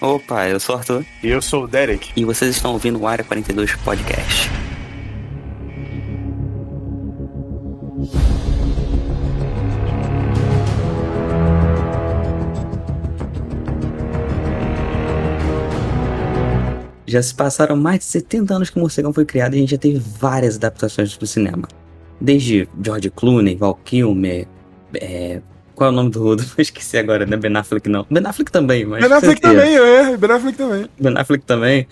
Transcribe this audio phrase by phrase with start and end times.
[0.00, 1.04] Opa, eu sou o Arthur.
[1.22, 2.10] E eu sou o Derek.
[2.16, 4.50] E vocês estão ouvindo o Área 42 Podcast.
[17.06, 19.72] Já se passaram mais de 70 anos que o Morcegão foi criado e a gente
[19.72, 21.68] já teve várias adaptações do cinema.
[22.18, 24.46] Desde George Clooney, Val Kilmer,
[24.94, 25.42] é,
[25.80, 27.38] qual é o nome do, do esqueci agora, né?
[27.38, 28.06] Ben Affleck não.
[28.10, 29.02] Ben Affleck também, mas.
[29.02, 30.14] Ben Affleck também, é.
[30.14, 30.86] Ben Affleck também.
[31.00, 31.86] Ben Affleck também.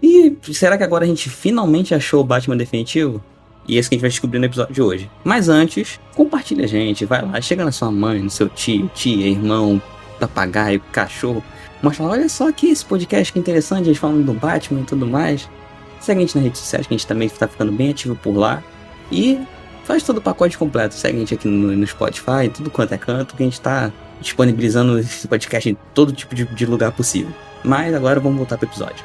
[0.00, 3.20] E será que agora a gente finalmente achou o Batman definitivo?
[3.66, 5.10] E esse que a gente vai descobrir no episódio de hoje.
[5.24, 9.26] Mas antes, compartilha a gente, vai lá, chega na sua mãe, no seu tio, tia,
[9.26, 9.82] irmão,
[10.20, 11.42] papagaio, cachorro.
[11.82, 14.84] Mostra lá, olha só aqui esse podcast que interessante, a gente falando do Batman e
[14.84, 15.50] tudo mais.
[15.98, 18.36] Segue a gente nas redes sociais, que a gente também está ficando bem ativo por
[18.36, 18.62] lá.
[19.10, 19.40] E
[19.88, 20.94] faz todo o pacote completo.
[20.94, 23.90] Segue a gente aqui no, no Spotify, tudo quanto é canto, que a gente tá
[24.20, 27.32] disponibilizando esse podcast em todo tipo de, de lugar possível.
[27.64, 29.02] Mas agora vamos voltar pro episódio.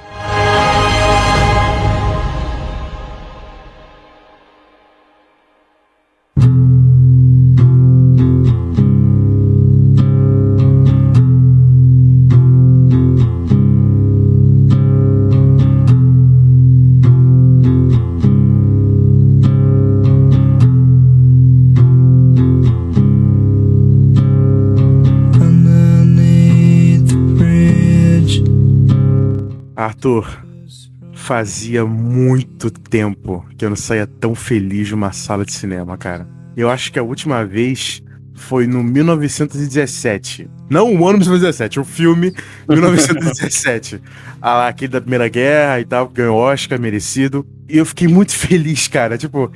[31.13, 36.27] Fazia muito tempo que eu não saía tão feliz de uma sala de cinema, cara.
[36.57, 40.49] Eu acho que a última vez foi no 1917.
[40.69, 42.33] Não o ano 1917, o filme
[42.67, 44.01] 1917.
[44.41, 47.45] ah, aquele da Primeira Guerra e tal, ganhou Oscar, merecido.
[47.69, 49.17] E eu fiquei muito feliz, cara.
[49.17, 49.51] Tipo,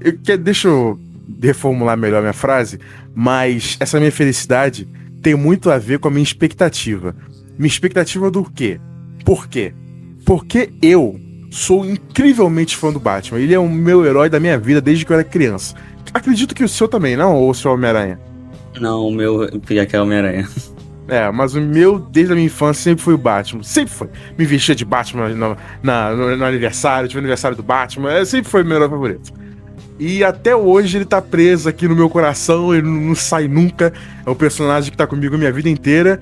[0.00, 0.98] eu, deixa eu
[1.42, 2.78] reformular melhor minha frase,
[3.14, 4.88] mas essa minha felicidade
[5.22, 7.14] tem muito a ver com a minha expectativa.
[7.58, 8.80] Minha expectativa do quê?
[9.24, 9.72] Por quê?
[10.24, 11.18] Porque eu
[11.50, 13.40] sou incrivelmente fã do Batman.
[13.40, 15.74] Ele é o meu herói da minha vida desde que eu era criança.
[16.12, 17.34] Acredito que o seu também, não?
[17.34, 18.20] Ou o seu Homem-Aranha?
[18.80, 20.48] Não, o meu já que é Homem-Aranha.
[21.06, 23.62] É, mas o meu, desde a minha infância, sempre foi o Batman.
[23.62, 24.08] Sempre foi.
[24.38, 28.10] Me vestia de Batman no, na, no, no aniversário, tive aniversário do Batman.
[28.10, 29.32] É, sempre foi o meu herói favorito.
[29.98, 33.92] E até hoje ele tá preso aqui no meu coração, ele não, não sai nunca.
[34.24, 36.20] É um personagem que tá comigo a minha vida inteira.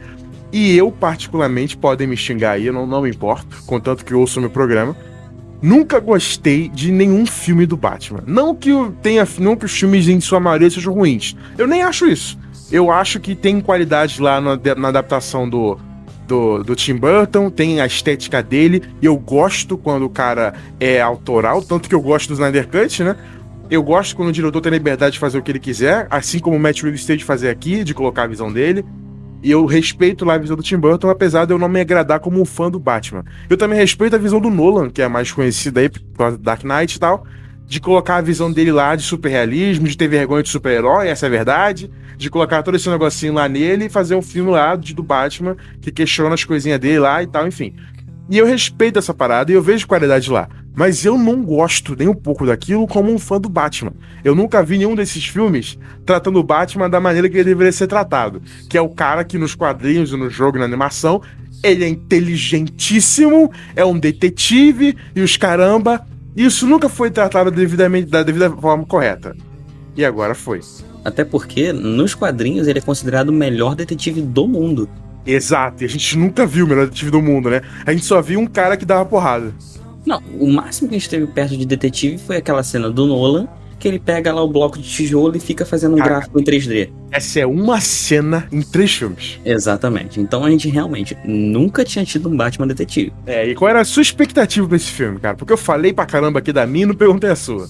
[0.53, 4.39] E eu, particularmente, podem me xingar aí, eu não, não me importo, contanto que ouço
[4.39, 4.95] o meu programa.
[5.63, 8.25] Nunca gostei de nenhum filme do Batman.
[8.27, 11.37] Não que eu tenha, não que os filmes em sua maioria sejam ruins.
[11.57, 12.37] Eu nem acho isso.
[12.71, 15.79] Eu acho que tem qualidade lá na, na adaptação do,
[16.27, 21.01] do, do, Tim Burton, tem a estética dele, e eu gosto quando o cara é
[21.01, 23.17] autoral, tanto que eu gosto do Snyder Cut, né?
[23.71, 26.39] Eu gosto quando o diretor tem a liberdade de fazer o que ele quiser, assim
[26.39, 28.85] como o Matt Reeves tem de fazer aqui, de colocar a visão dele.
[29.43, 32.21] E eu respeito lá a visão do Tim Burton, apesar de eu não me agradar
[32.21, 33.25] como um fã do Batman.
[33.51, 36.97] Eu também respeito a visão do Nolan, que é mais conhecida aí por Dark Knight
[36.97, 37.27] e tal,
[37.67, 41.29] de colocar a visão dele lá de superrealismo, de ter vergonha de super-herói, essa é
[41.29, 44.95] a verdade, de colocar todo esse negocinho lá nele e fazer um filme lá de,
[44.95, 47.75] do Batman que questiona as coisinhas dele lá e tal, enfim.
[48.31, 50.49] E eu respeito essa parada e eu vejo qualidade lá.
[50.75, 53.93] Mas eu não gosto nem um pouco daquilo como um fã do Batman.
[54.25, 57.87] Eu nunca vi nenhum desses filmes tratando o Batman da maneira que ele deveria ser
[57.87, 58.41] tratado.
[58.71, 61.21] Que é o cara que nos quadrinhos, no jogo, na animação,
[61.63, 66.07] ele é inteligentíssimo, é um detetive e os caramba.
[66.35, 69.37] Isso nunca foi tratado devidamente, da devida forma correta.
[69.95, 70.61] E agora foi.
[71.05, 74.89] Até porque, nos quadrinhos, ele é considerado o melhor detetive do mundo.
[75.27, 77.63] Exato, e a gente nunca viu o melhor detetive do mundo, né?
[77.87, 79.55] A gente só viu um cara que dava porrada.
[80.05, 83.47] Não, o máximo que a gente teve perto de detetive foi aquela cena do Nolan,
[83.83, 86.45] que ele pega lá o bloco de tijolo e fica fazendo um Caraca, gráfico em
[86.45, 86.91] 3D.
[87.11, 89.41] Essa é uma cena em três filmes.
[89.45, 90.21] Exatamente.
[90.21, 93.13] Então a gente realmente nunca tinha tido um Batman detetive.
[93.27, 95.37] É, e qual era a sua expectativa pra esse filme, cara?
[95.37, 97.69] Porque eu falei pra caramba aqui da minha e não perguntei a sua.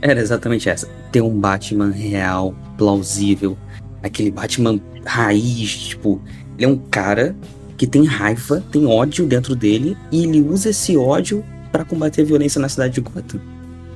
[0.00, 0.88] Era exatamente essa.
[1.12, 3.56] Ter um Batman real, plausível.
[4.02, 6.22] Aquele Batman raiz, tipo,
[6.60, 7.34] ele é um cara
[7.78, 11.42] que tem raiva, tem ódio dentro dele e ele usa esse ódio
[11.72, 13.40] para combater a violência na cidade de Gotham.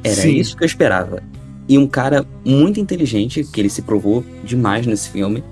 [0.03, 0.37] Era Sim.
[0.37, 1.23] isso que eu esperava.
[1.69, 5.45] E um cara muito inteligente, que ele se provou demais nesse filme,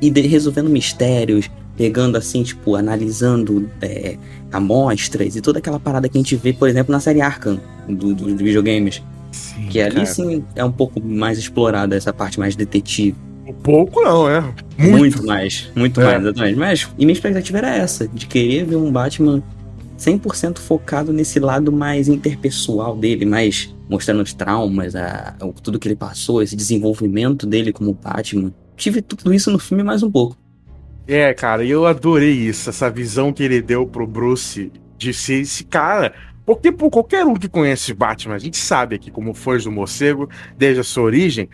[0.00, 4.16] e de, resolvendo mistérios, pegando assim, tipo, analisando é,
[4.50, 8.14] amostras e toda aquela parada que a gente vê, por exemplo, na série Arkham dos
[8.14, 9.02] do, do videogames.
[9.30, 10.06] Sim, que ali cara.
[10.06, 13.16] sim é um pouco mais explorada essa parte mais detetive.
[13.62, 14.40] Pouco não, é.
[14.78, 16.04] Muito, muito mais, muito é.
[16.04, 16.58] mais, exatamente.
[16.58, 19.42] Mas, e minha expectativa era essa, de querer ver um Batman
[19.98, 25.86] 100% focado nesse lado mais interpessoal dele, mais mostrando os traumas, a, a, tudo que
[25.86, 28.52] ele passou, esse desenvolvimento dele como Batman.
[28.76, 30.36] Tive tudo isso no filme mais um pouco.
[31.06, 35.64] É, cara, eu adorei isso, essa visão que ele deu pro Bruce de ser esse
[35.64, 36.14] cara.
[36.44, 40.28] Porque, por qualquer um que conhece Batman, a gente sabe aqui como fãs do morcego,
[40.56, 41.48] desde a sua origem,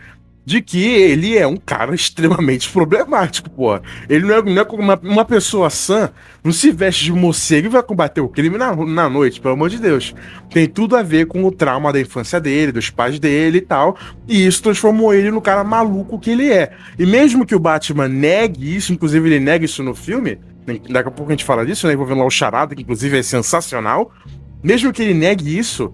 [0.49, 3.79] de que ele é um cara extremamente problemático, pô.
[4.09, 6.09] Ele não é, não é uma, uma, pessoa sã,
[6.43, 9.69] não se veste de morcego e vai combater o crime na, na noite, pelo amor
[9.69, 10.15] de Deus.
[10.49, 13.95] Tem tudo a ver com o trauma da infância dele, dos pais dele e tal,
[14.27, 16.71] e isso transformou ele no cara maluco que ele é.
[16.97, 20.39] E mesmo que o Batman negue isso, inclusive ele nega isso no filme,
[20.89, 23.21] daqui a pouco a gente fala disso, né, envolvendo lá o Charada, que inclusive é
[23.21, 24.11] sensacional,
[24.63, 25.93] mesmo que ele negue isso,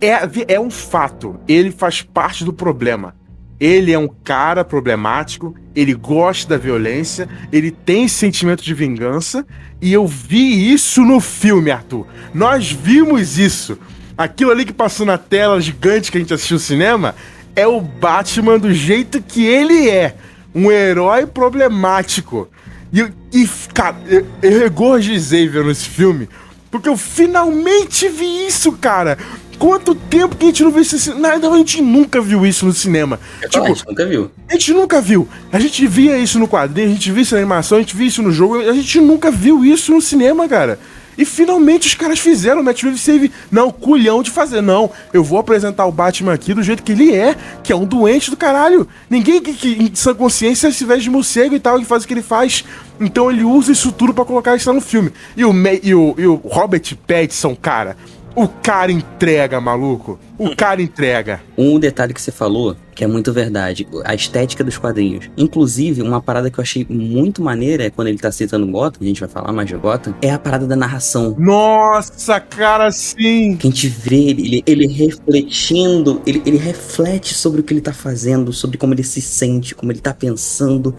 [0.00, 3.21] é, é um fato, ele faz parte do problema
[3.62, 9.46] ele é um cara problemático, ele gosta da violência, ele tem sentimento de vingança,
[9.80, 12.04] e eu vi isso no filme, Arthur.
[12.34, 13.78] Nós vimos isso.
[14.18, 17.14] Aquilo ali que passou na tela gigante que a gente assistiu no cinema
[17.54, 20.16] é o Batman do jeito que ele é.
[20.52, 22.48] Um herói problemático.
[22.92, 23.00] E,
[23.32, 26.28] e cara, eu, eu regozijei vendo esse filme,
[26.68, 29.16] porque eu finalmente vi isso, cara.
[29.62, 31.14] Quanto tempo que a gente não viu isso?
[31.14, 33.20] Nada, a gente nunca viu isso no cinema.
[33.40, 34.30] É tipo, a gente nunca viu.
[34.48, 35.28] A gente nunca viu.
[35.52, 38.08] A gente via isso no quadrinho, a gente via isso na animação, a gente via
[38.08, 40.80] isso no jogo, a gente nunca viu isso no cinema, cara.
[41.16, 44.60] E finalmente os caras fizeram o Matt Reeves teve, não, culhão de fazer.
[44.60, 47.84] Não, eu vou apresentar o Batman aqui do jeito que ele é, que é um
[47.84, 48.88] doente do caralho.
[49.08, 52.08] Ninguém que, que em sã consciência se veste de morcego e tal, e faz o
[52.08, 52.64] que ele faz.
[52.98, 55.12] Então ele usa isso tudo para colocar isso lá no filme.
[55.36, 55.52] E o,
[55.84, 57.96] e o, e o Robert Pattinson, cara,
[58.34, 60.18] o cara entrega, maluco.
[60.38, 61.40] O cara entrega.
[61.56, 65.30] Um detalhe que você falou, que é muito verdade, a estética dos quadrinhos.
[65.36, 69.04] Inclusive, uma parada que eu achei muito maneira é quando ele tá citando Gotham, a
[69.04, 71.36] gente vai falar mais de Gotham, é a parada da narração.
[71.38, 73.56] Nossa, cara, sim!
[73.56, 77.92] Que a gente vê ele, ele, refletindo, ele, ele reflete sobre o que ele tá
[77.92, 80.94] fazendo, sobre como ele se sente, como ele tá pensando.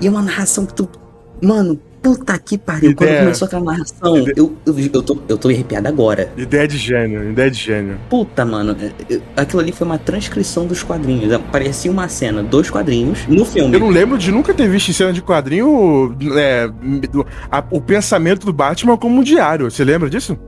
[0.00, 0.88] E é uma narração que tu.
[1.40, 3.12] Mano, Puta que pariu, ideia.
[3.12, 4.34] quando começou aquela narração, ideia.
[4.36, 6.30] eu, eu, eu, tô, eu tô arrepiado agora.
[6.36, 7.98] Ideia de gênio, ideia de gênio.
[8.10, 11.32] Puta, mano, é, aquilo ali foi uma transcrição dos quadrinhos.
[11.32, 13.74] É, parecia uma cena dos quadrinhos no filme.
[13.74, 16.70] Eu não lembro de nunca ter visto em cena de quadrinho é,
[17.70, 19.70] o pensamento do Batman como um diário.
[19.70, 20.38] Você lembra disso?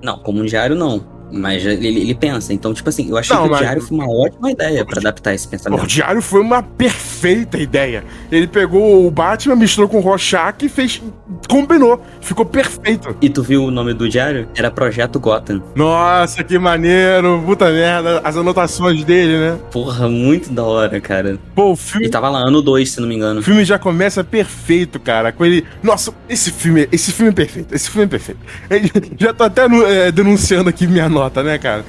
[0.00, 1.15] Não, como um diário não.
[1.30, 2.52] Mas ele, ele, pensa.
[2.52, 5.34] Então, tipo assim, eu achei não, que o diário foi uma ótima ideia para adaptar
[5.34, 5.82] esse pensamento.
[5.82, 8.04] O diário foi uma perfeita ideia.
[8.30, 11.02] Ele pegou o Batman, misturou com o Rorschach e fez.
[11.48, 12.00] combinou.
[12.20, 13.16] Ficou perfeito.
[13.20, 14.48] E tu viu o nome do diário?
[14.54, 15.62] Era Projeto Gotham.
[15.74, 17.42] Nossa, que maneiro.
[17.44, 18.20] Puta merda.
[18.22, 19.58] As anotações dele, né?
[19.70, 21.38] Porra, muito da hora, cara.
[21.54, 22.06] Pô, o filme.
[22.06, 23.40] E tava lá ano 2, se não me engano.
[23.40, 25.32] O filme já começa perfeito, cara.
[25.32, 25.64] Com ele.
[25.82, 26.88] Nossa, esse filme.
[26.92, 27.74] Esse filme é perfeito.
[27.74, 28.40] Esse filme é perfeito.
[29.18, 31.84] já tô até é, denunciando aqui minha nota, né, cara?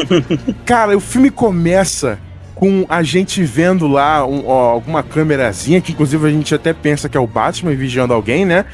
[0.66, 2.18] cara, o filme começa
[2.54, 7.08] com a gente vendo lá um, ó, alguma câmerazinha, que inclusive a gente até pensa
[7.08, 8.64] que é o Batman vigiando alguém, né?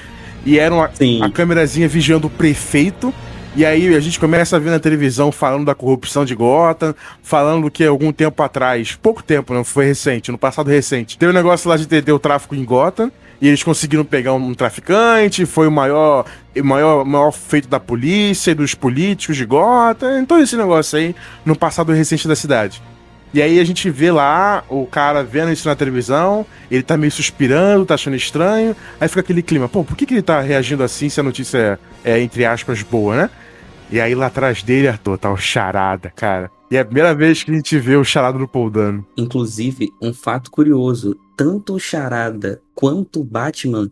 [0.46, 0.90] E era uma,
[1.22, 3.12] a câmerazinha vigiando o prefeito.
[3.54, 7.70] E aí a gente começa a ver na televisão falando da corrupção de Gotham, falando
[7.70, 11.68] que algum tempo atrás, pouco tempo, não foi recente, no passado recente, teve um negócio
[11.68, 13.12] lá de ter, ter o tráfico em Gotham,
[13.42, 16.24] e eles conseguiram pegar um, traficante, foi o maior,
[16.62, 21.12] maior, maior feito da polícia e dos políticos de Gotham, todo esse negócio aí
[21.44, 22.80] no passado recente da cidade.
[23.34, 27.10] E aí a gente vê lá o cara vendo isso na televisão, ele tá meio
[27.10, 30.84] suspirando, tá achando estranho, aí fica aquele clima, pô, por que, que ele tá reagindo
[30.84, 33.31] assim se a notícia é, é entre aspas, boa, né?
[33.93, 36.51] E aí lá atrás dele, Arthur, tá o charada, cara.
[36.70, 39.06] E é a primeira vez que a gente vê o charada do Paul Dano.
[39.19, 43.91] Inclusive, um fato curioso: tanto o charada quanto o Batman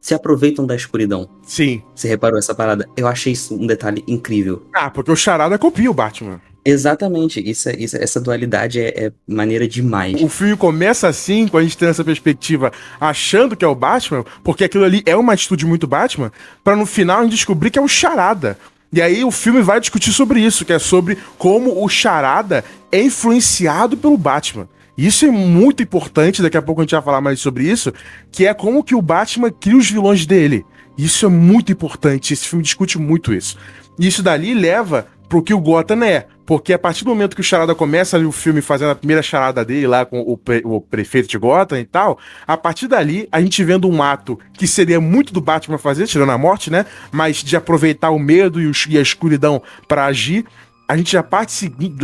[0.00, 1.28] se aproveitam da escuridão.
[1.42, 1.82] Sim.
[1.94, 2.88] Você reparou essa parada?
[2.96, 4.66] Eu achei isso um detalhe incrível.
[4.74, 6.40] Ah, porque o charada copia o Batman.
[6.64, 10.22] Exatamente, isso, é, isso, essa dualidade é, é, maneira demais.
[10.22, 14.24] O filme começa assim, com a gente tendo essa perspectiva, achando que é o Batman,
[14.44, 16.30] porque aquilo ali é uma atitude muito Batman,
[16.62, 18.56] para no final a gente descobrir que é o Charada.
[18.92, 23.02] E aí o filme vai discutir sobre isso, que é sobre como o Charada é
[23.02, 24.68] influenciado pelo Batman.
[24.98, 27.92] Isso é muito importante, daqui a pouco a gente vai falar mais sobre isso,
[28.30, 30.66] que é como que o Batman cria os vilões dele.
[30.98, 33.56] Isso é muito importante, esse filme discute muito isso.
[33.98, 36.26] E isso dali leva pro que o Gotham é.
[36.44, 39.64] Porque a partir do momento que o Charada começa o filme fazendo a primeira charada
[39.64, 43.40] dele lá com o, pre o prefeito de Gotham e tal, a partir dali, a
[43.40, 46.84] gente vendo um ato que seria muito do Batman fazer, tirando a morte, né?
[47.12, 50.44] Mas de aproveitar o medo e, o, e a escuridão para agir,
[50.88, 51.96] a gente já parte seguinte,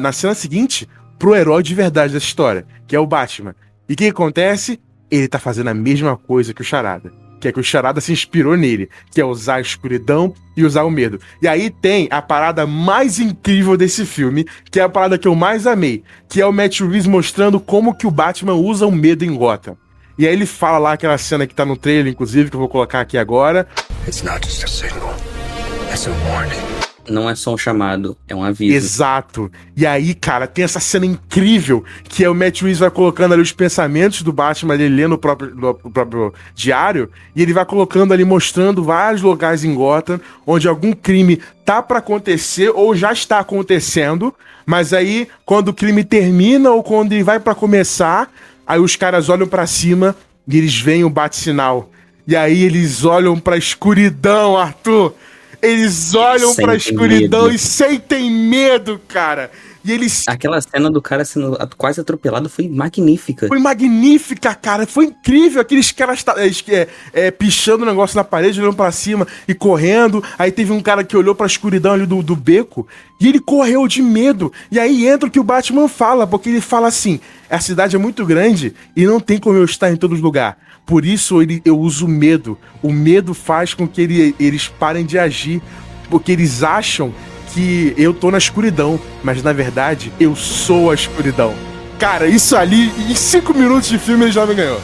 [0.00, 3.54] na cena seguinte pro herói de verdade dessa história, que é o Batman.
[3.88, 4.80] E o que acontece?
[5.10, 8.12] Ele tá fazendo a mesma coisa que o Charada que é que o Charada se
[8.12, 11.20] inspirou nele, que é usar a escuridão e usar o medo.
[11.40, 15.34] E aí tem a parada mais incrível desse filme, que é a parada que eu
[15.34, 19.24] mais amei, que é o Matt Reeves mostrando como que o Batman usa o medo
[19.24, 19.76] em Gotham.
[20.18, 22.68] E aí ele fala lá aquela cena que tá no trailer, inclusive, que eu vou
[22.68, 23.68] colocar aqui agora.
[24.06, 25.14] It's not just a signal,
[25.92, 26.77] it's a warning
[27.08, 28.74] não é só um chamado, é um aviso.
[28.74, 29.50] Exato.
[29.76, 33.42] E aí, cara, tem essa cena incrível que é o Matt Reeves vai colocando ali
[33.42, 38.24] os pensamentos do Batman, ele lendo o próprio, próprio diário, e ele vai colocando ali,
[38.24, 44.34] mostrando vários locais em Gotham onde algum crime tá para acontecer ou já está acontecendo,
[44.64, 48.30] mas aí, quando o crime termina ou quando ele vai para começar,
[48.66, 50.14] aí os caras olham para cima
[50.46, 51.90] e eles veem o bate-sinal.
[52.26, 55.14] E aí eles olham pra escuridão, Arthur.
[55.60, 57.54] Eles olham sentem pra escuridão medo.
[57.54, 59.50] e sentem medo, cara.
[59.84, 60.26] E eles.
[60.28, 63.48] Aquela cena do cara sendo quase atropelado foi magnífica.
[63.48, 64.86] Foi magnífica, cara.
[64.86, 65.60] Foi incrível.
[65.60, 66.24] Aqueles caras
[66.68, 70.22] é, é, pichando o negócio na parede, olhando para cima e correndo.
[70.38, 72.86] Aí teve um cara que olhou pra escuridão ali do, do beco
[73.20, 74.52] e ele correu de medo.
[74.70, 77.98] E aí entra o que o Batman fala, porque ele fala assim: a cidade é
[77.98, 80.67] muito grande e não tem como eu estar em todos os lugares.
[80.88, 82.58] Por isso ele, eu uso medo.
[82.82, 85.60] O medo faz com que ele, eles parem de agir,
[86.08, 87.12] porque eles acham
[87.52, 91.54] que eu tô na escuridão, mas na verdade eu sou a escuridão.
[91.98, 94.80] Cara, isso ali, em cinco minutos de filme ele já me ganhou.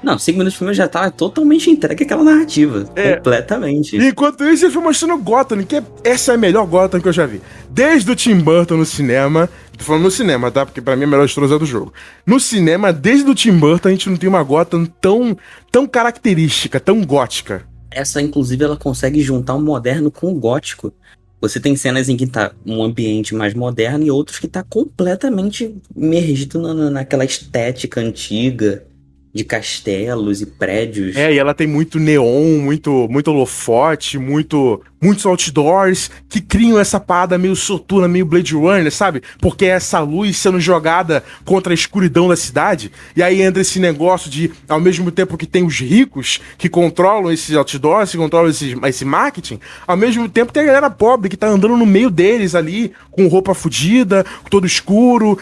[0.00, 2.88] Não, cinco minutos de filme já tá totalmente entregue aquela narrativa.
[2.94, 3.16] É.
[3.16, 3.96] Completamente.
[3.96, 7.12] Enquanto isso, ele foi mostrando Gotham, que é, essa é a melhor Gotham que eu
[7.12, 7.42] já vi.
[7.68, 9.50] Desde o Tim Burton no cinema.
[9.80, 10.66] Tô falando no cinema, tá?
[10.66, 11.90] Porque pra mim é a melhor história do jogo.
[12.26, 15.34] No cinema, desde o Tim Burton, a gente não tem uma Gotham tão,
[15.72, 17.66] tão característica, tão gótica.
[17.90, 20.92] Essa, inclusive, ela consegue juntar o moderno com o gótico.
[21.40, 25.74] Você tem cenas em que tá um ambiente mais moderno e outros que tá completamente
[25.96, 28.84] imergido na, naquela estética antiga
[29.32, 31.16] de castelos e prédios.
[31.16, 37.00] É, e ela tem muito neon, muito muito holofote, muito muitos outdoors que criam essa
[37.00, 39.22] parada meio soturna, meio Blade Runner, sabe?
[39.40, 42.92] Porque é essa luz sendo jogada contra a escuridão da cidade.
[43.16, 47.32] E aí entra esse negócio de, ao mesmo tempo que tem os ricos que controlam
[47.32, 51.36] esses outdoors, que controlam esse, esse marketing, ao mesmo tempo tem a galera pobre que
[51.36, 55.38] tá andando no meio deles ali, com roupa fodida, todo escuro,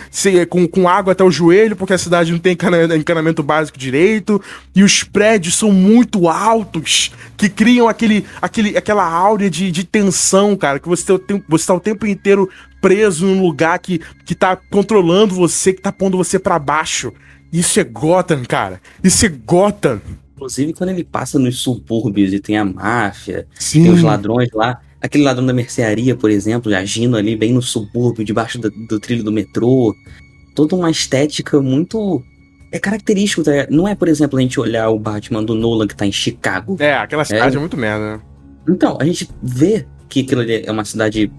[0.48, 2.56] com, com água até o joelho, porque a cidade não tem
[2.96, 4.42] encanamento básico direito.
[4.74, 10.56] E os prédios são muito altos, que criam aquele, aquele, aquela áurea de, de tensão,
[10.56, 12.48] cara, que você, tem, você tá o tempo inteiro
[12.80, 17.12] preso num lugar que, que tá controlando você, que tá pondo você para baixo.
[17.52, 18.80] Isso é Gotham, cara.
[19.02, 20.00] Isso é Gotham.
[20.36, 23.84] Inclusive, quando ele passa nos subúrbios e tem a máfia, Sim.
[23.84, 24.80] tem os ladrões lá.
[25.00, 29.24] Aquele ladrão da mercearia, por exemplo, agindo ali bem no subúrbio, debaixo do, do trilho
[29.24, 29.94] do metrô.
[30.54, 32.22] Toda uma estética muito
[32.70, 33.50] é característico, tá?
[33.70, 36.76] não é, por exemplo, a gente olhar o Batman do Nolan que tá em Chicago.
[36.78, 38.20] É, aquela cidade é, é muito merda, né?
[38.68, 41.30] Então, a gente vê que aquilo ali é uma cidade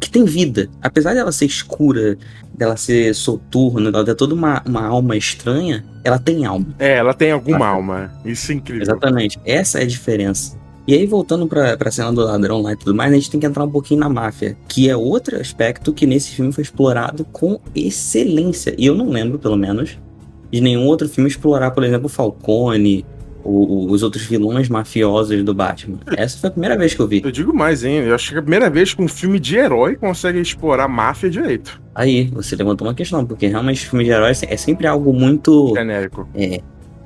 [0.00, 0.68] que tem vida.
[0.82, 2.16] Apesar dela ser escura,
[2.52, 6.66] dela ser soturna, dela ter toda uma, uma alma estranha, ela tem alma.
[6.78, 8.12] É, ela tem alguma alma.
[8.24, 8.82] Isso é incrível.
[8.82, 9.38] Exatamente.
[9.44, 10.58] Essa é a diferença.
[10.86, 13.40] E aí, voltando pra, pra cena do ladrão lá e tudo mais, a gente tem
[13.40, 17.24] que entrar um pouquinho na máfia, que é outro aspecto que nesse filme foi explorado
[17.24, 18.74] com excelência.
[18.76, 19.98] E eu não lembro, pelo menos,
[20.54, 23.04] de nenhum outro filme explorar, por exemplo, Falcone,
[23.42, 25.98] o, os outros vilões mafiosos do Batman.
[26.16, 27.22] Essa foi a primeira vez que eu vi.
[27.24, 28.04] Eu digo mais, hein?
[28.04, 31.28] Eu acho que é a primeira vez que um filme de herói consegue explorar máfia
[31.28, 31.82] direito.
[31.92, 35.74] Aí, você levantou uma questão, porque realmente filme de herói é sempre algo muito.
[35.74, 36.28] Genérico.
[36.34, 36.60] É.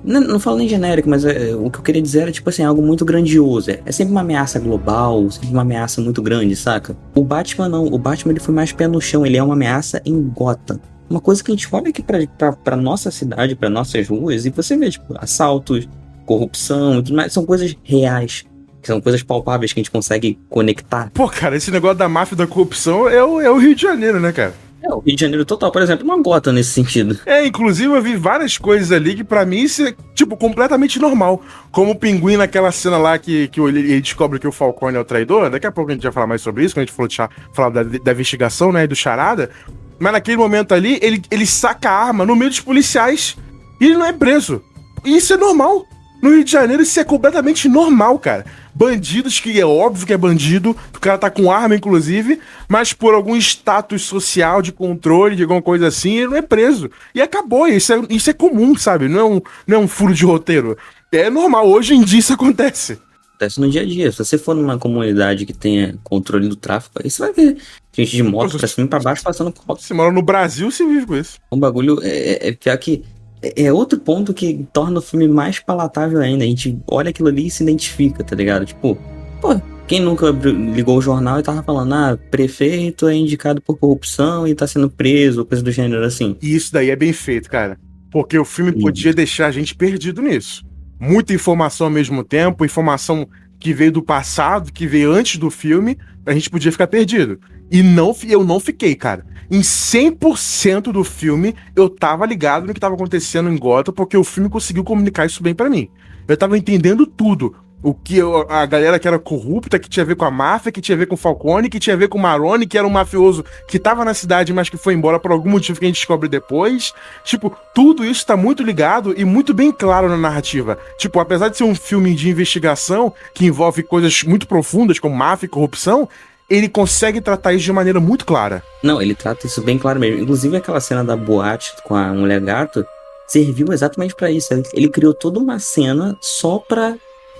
[0.05, 2.63] Não, não falo nem genérico, mas é, o que eu queria dizer era, tipo assim,
[2.63, 3.71] algo muito grandioso.
[3.71, 6.97] É, é sempre uma ameaça global, sempre uma ameaça muito grande, saca?
[7.15, 7.87] O Batman não.
[7.87, 10.79] O Batman ele foi mais pé no chão, ele é uma ameaça em Gotham.
[11.09, 14.77] Uma coisa que a gente olha aqui pra nossa cidade, pra nossas ruas, e você
[14.77, 15.89] vê, tipo, assaltos,
[16.27, 18.45] corrupção e tudo mais, são coisas reais.
[18.83, 21.11] São coisas palpáveis que a gente consegue conectar.
[21.13, 24.21] Pô, cara, esse negócio da máfia da corrupção é o, é o Rio de Janeiro,
[24.21, 24.55] né, cara?
[24.83, 27.19] É, o Rio de Janeiro total, por exemplo, não gota nesse sentido.
[27.27, 31.43] É, inclusive eu vi várias coisas ali que para mim isso é, tipo, completamente normal.
[31.73, 35.05] Como o pinguim naquela cena lá que, que ele descobre que o Falcone é o
[35.05, 35.51] traidor.
[35.51, 37.09] Daqui a pouco a gente vai falar mais sobre isso, quando a gente for
[37.53, 39.51] falar da, da investigação, né, e do charada.
[39.99, 43.37] Mas naquele momento ali, ele, ele saca a arma no meio dos policiais
[43.81, 44.63] e ele não é preso.
[45.05, 45.87] E isso é normal.
[46.23, 48.45] No Rio de Janeiro isso é completamente normal, cara.
[48.75, 53.15] Bandidos, que é óbvio que é bandido, o cara tá com arma, inclusive, mas por
[53.15, 56.91] algum status social de controle, de alguma coisa assim, ele não é preso.
[57.15, 59.09] E acabou, isso é, isso é comum, sabe?
[59.09, 60.77] Não é, um, não é um furo de roteiro.
[61.11, 62.99] É normal, hoje em dia isso acontece.
[63.39, 64.11] Acontece no dia a dia.
[64.11, 67.57] Se você for numa comunidade que tenha controle do tráfico, aí você vai ver
[67.93, 69.81] gente de moto Nossa, pra cima e pra baixo passando moto.
[69.81, 71.39] Você mora no Brasil, você vive com isso.
[71.53, 73.05] Um bagulho é, é, é pior que
[73.41, 76.43] é, é outro ponto que torna o filme mais palatável ainda.
[76.43, 78.67] A gente olha aquilo ali e se identifica, tá ligado?
[78.67, 78.99] Tipo,
[79.41, 79.55] pô,
[79.87, 84.55] quem nunca ligou o jornal e tava falando, ah, prefeito é indicado por corrupção e
[84.55, 86.37] tá sendo preso, coisa do gênero assim.
[86.43, 87.79] E isso daí é bem feito, cara.
[88.11, 90.67] Porque o filme podia deixar a gente perdido nisso.
[91.01, 93.29] Muita informação ao mesmo tempo, informação
[93.59, 97.41] que veio do passado, que veio antes do filme, a gente podia ficar perdido.
[97.71, 99.25] E não, eu não fiquei, cara.
[99.51, 104.25] Em 100% do filme, eu tava ligado no que tava acontecendo em Gotham, porque o
[104.25, 105.89] filme conseguiu comunicar isso bem pra mim.
[106.27, 107.55] Eu tava entendendo tudo.
[107.83, 108.19] O que
[108.49, 110.99] a galera que era corrupta, que tinha a ver com a máfia, que tinha a
[110.99, 113.45] ver com o Falcone, que tinha a ver com o Maroni, que era um mafioso
[113.69, 116.29] que tava na cidade, mas que foi embora por algum motivo que a gente descobre
[116.29, 116.93] depois.
[117.25, 120.77] Tipo, tudo isso tá muito ligado e muito bem claro na narrativa.
[120.99, 125.47] Tipo, apesar de ser um filme de investigação que envolve coisas muito profundas como máfia
[125.47, 126.09] e corrupção,
[126.51, 128.63] ele consegue tratar isso de maneira muito clara.
[128.83, 130.21] Não, ele trata isso bem claro mesmo.
[130.21, 132.85] Inclusive aquela cena da boate com a mulher gato
[133.29, 134.49] serviu exatamente pra isso.
[134.73, 136.97] Ele, criou toda uma cena só pra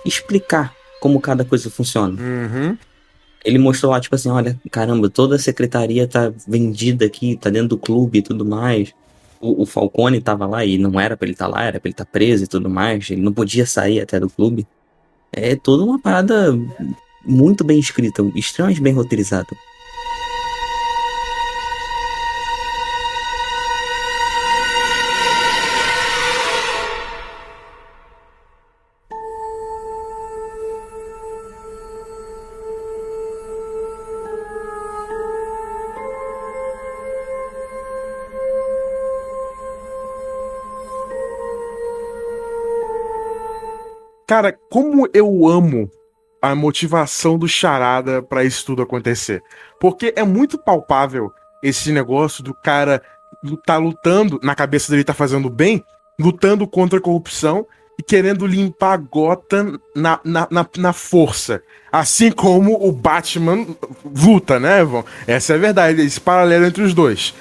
[0.09, 2.21] explicar como cada coisa funciona.
[2.21, 2.77] Uhum.
[3.45, 7.69] Ele mostrou lá, tipo assim, olha, caramba, toda a secretaria tá vendida aqui, tá dentro
[7.69, 8.93] do clube e tudo mais.
[9.41, 11.95] O, o Falcone tava lá e não era pra ele estar lá, era pra ele
[11.95, 13.09] estar preso e tudo mais.
[13.11, 14.67] Ele não podia sair até do clube.
[15.33, 16.59] É toda uma parada
[17.25, 19.49] muito bem escrita, extremamente bem roteirizada.
[44.29, 45.91] Cara, como eu amo
[46.43, 49.43] a motivação do Charada pra isso tudo acontecer.
[49.81, 51.33] Porque é muito palpável
[51.63, 53.03] esse negócio do cara
[53.65, 55.83] tá lutando, na cabeça dele tá fazendo bem,
[56.21, 57.67] lutando contra a corrupção
[57.99, 61.63] e querendo limpar Gotham na, na, na, na força.
[61.91, 63.67] Assim como o Batman
[64.05, 65.05] luta, né, Evan?
[65.27, 67.35] Essa é a verdade, esse paralelo entre os dois.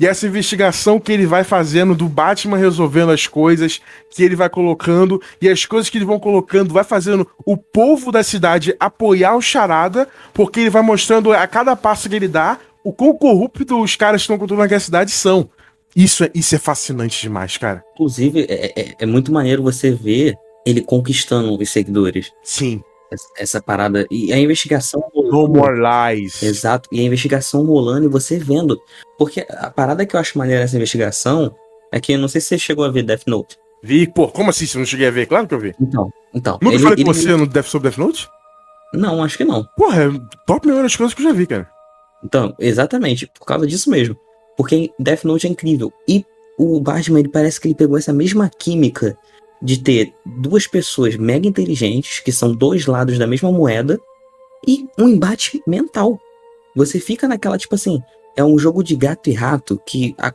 [0.00, 4.48] E essa investigação que ele vai fazendo do Batman resolvendo as coisas que ele vai
[4.48, 9.36] colocando e as coisas que ele vão colocando vai fazendo o povo da cidade apoiar
[9.36, 13.78] o Charada, porque ele vai mostrando a cada passo que ele dá o quão corrupto
[13.82, 15.50] os caras que estão controlando aquela cidade são.
[15.94, 17.82] Isso é, isso é fascinante demais, cara.
[17.92, 22.32] Inclusive, é, é- é muito maneiro você ver ele conquistando os seguidores.
[22.42, 22.82] Sim.
[23.36, 24.06] Essa, parada.
[24.10, 25.02] E a investigação.
[25.14, 26.42] No More Lies.
[26.42, 26.88] Exato.
[26.92, 28.80] E a investigação rolando e você vendo.
[29.18, 31.54] Porque a parada que eu acho maneira nessa investigação
[31.92, 33.56] é que eu não sei se você chegou a ver Death Note.
[33.82, 34.66] Vi, pô, como assim?
[34.66, 35.26] Você não cheguei a ver?
[35.26, 35.74] Claro que eu vi.
[35.80, 36.58] Então, então.
[36.62, 38.28] Nunca ele- falei com ele- você no Death sobre Death Note?
[38.92, 39.64] Não, acho que não.
[39.76, 40.08] Porra, é
[40.46, 41.68] top melhores coisas que eu já vi, cara.
[42.22, 44.16] Então, exatamente, por causa disso mesmo.
[44.56, 45.92] Porque Death Note é incrível.
[46.06, 46.24] E
[46.58, 49.16] o Batman, ele parece que ele pegou essa mesma química
[49.62, 54.00] de ter duas pessoas mega inteligentes, que são dois lados da mesma moeda,
[54.66, 56.18] e um embate mental.
[56.74, 58.00] Você fica naquela, tipo assim,
[58.36, 60.32] é um jogo de gato e rato que a-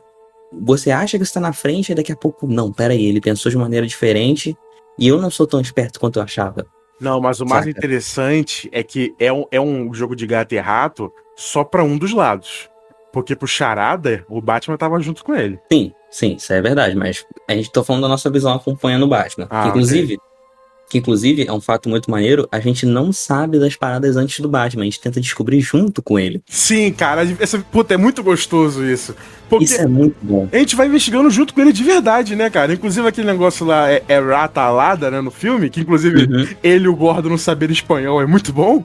[0.62, 3.56] você acha que está na frente e daqui a pouco, não, peraí, ele pensou de
[3.56, 4.56] maneira diferente
[4.98, 6.66] e eu não sou tão esperto quanto eu achava.
[7.00, 7.78] Não, mas o mais Saca.
[7.78, 11.98] interessante é que é um, é um jogo de gato e rato só pra um
[11.98, 12.70] dos lados.
[13.16, 15.58] Porque pro Charada, o Batman tava junto com ele.
[15.72, 19.08] Sim, sim, isso é verdade, mas a gente tá falando da nossa visão acompanhando o
[19.08, 19.46] Batman.
[19.48, 20.18] Ah, que, inclusive,
[20.90, 24.50] que inclusive é um fato muito maneiro, a gente não sabe das paradas antes do
[24.50, 26.42] Batman, a gente tenta descobrir junto com ele.
[26.46, 29.16] Sim, cara, essa, puta, é muito gostoso isso.
[29.48, 30.46] Porque Isso é muito bom.
[30.52, 32.74] a gente vai investigando junto com ele de verdade, né, cara?
[32.74, 36.46] Inclusive aquele negócio lá é, é rata alada, né, no filme, que inclusive Uhum.
[36.62, 38.84] ele e o Gordon não saber espanhol é muito bom.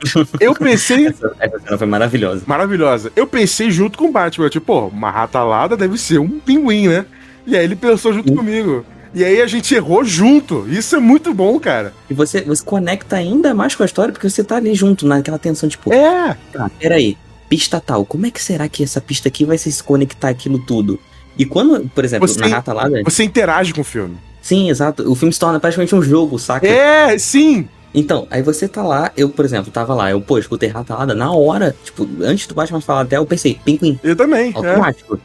[0.40, 2.42] Eu pensei Essa, essa cena foi maravilhosa.
[2.46, 3.12] maravilhosa.
[3.14, 6.88] Eu pensei junto com o Batman, tipo, pô, uma rata alada deve ser um pinguim,
[6.88, 7.04] né?
[7.46, 8.84] E aí ele pensou junto comigo.
[9.12, 10.66] E aí a gente errou junto.
[10.68, 11.92] Isso é muito bom, cara.
[12.08, 15.38] E você, você conecta ainda mais com a história porque você tá ali junto, naquela
[15.38, 16.36] tensão, tipo, É.
[16.52, 17.16] tá, peraí,
[17.48, 21.00] pista tal, como é que será que essa pista aqui vai se conectar aquilo tudo?
[21.36, 24.16] E quando, por exemplo, Você- na Rata Lada, Você interage com o filme.
[24.40, 26.66] sim, exato, o filme se torna praticamente um jogo, saca?
[26.68, 27.68] É, sim.
[27.92, 31.32] Então, aí você tá lá, eu, por exemplo, tava lá, eu, pô, escutei ratalada, na
[31.32, 34.52] hora, tipo, antes do Batman falar até, eu pensei, pinguim, Eu também.
[34.52, 34.56] É.
[34.56, 35.18] automático.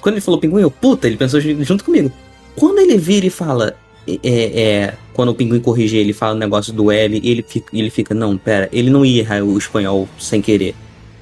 [0.00, 2.10] Quando ele falou pinguim, eu, puta, ele pensou ju- junto comigo.
[2.56, 3.76] Quando ele vira e fala,
[4.08, 7.68] é, é, quando o pinguim corrige ele, fala o negócio do L, e ele fica,
[7.72, 10.74] ele fica, não, pera, ele não ia errar o espanhol sem querer,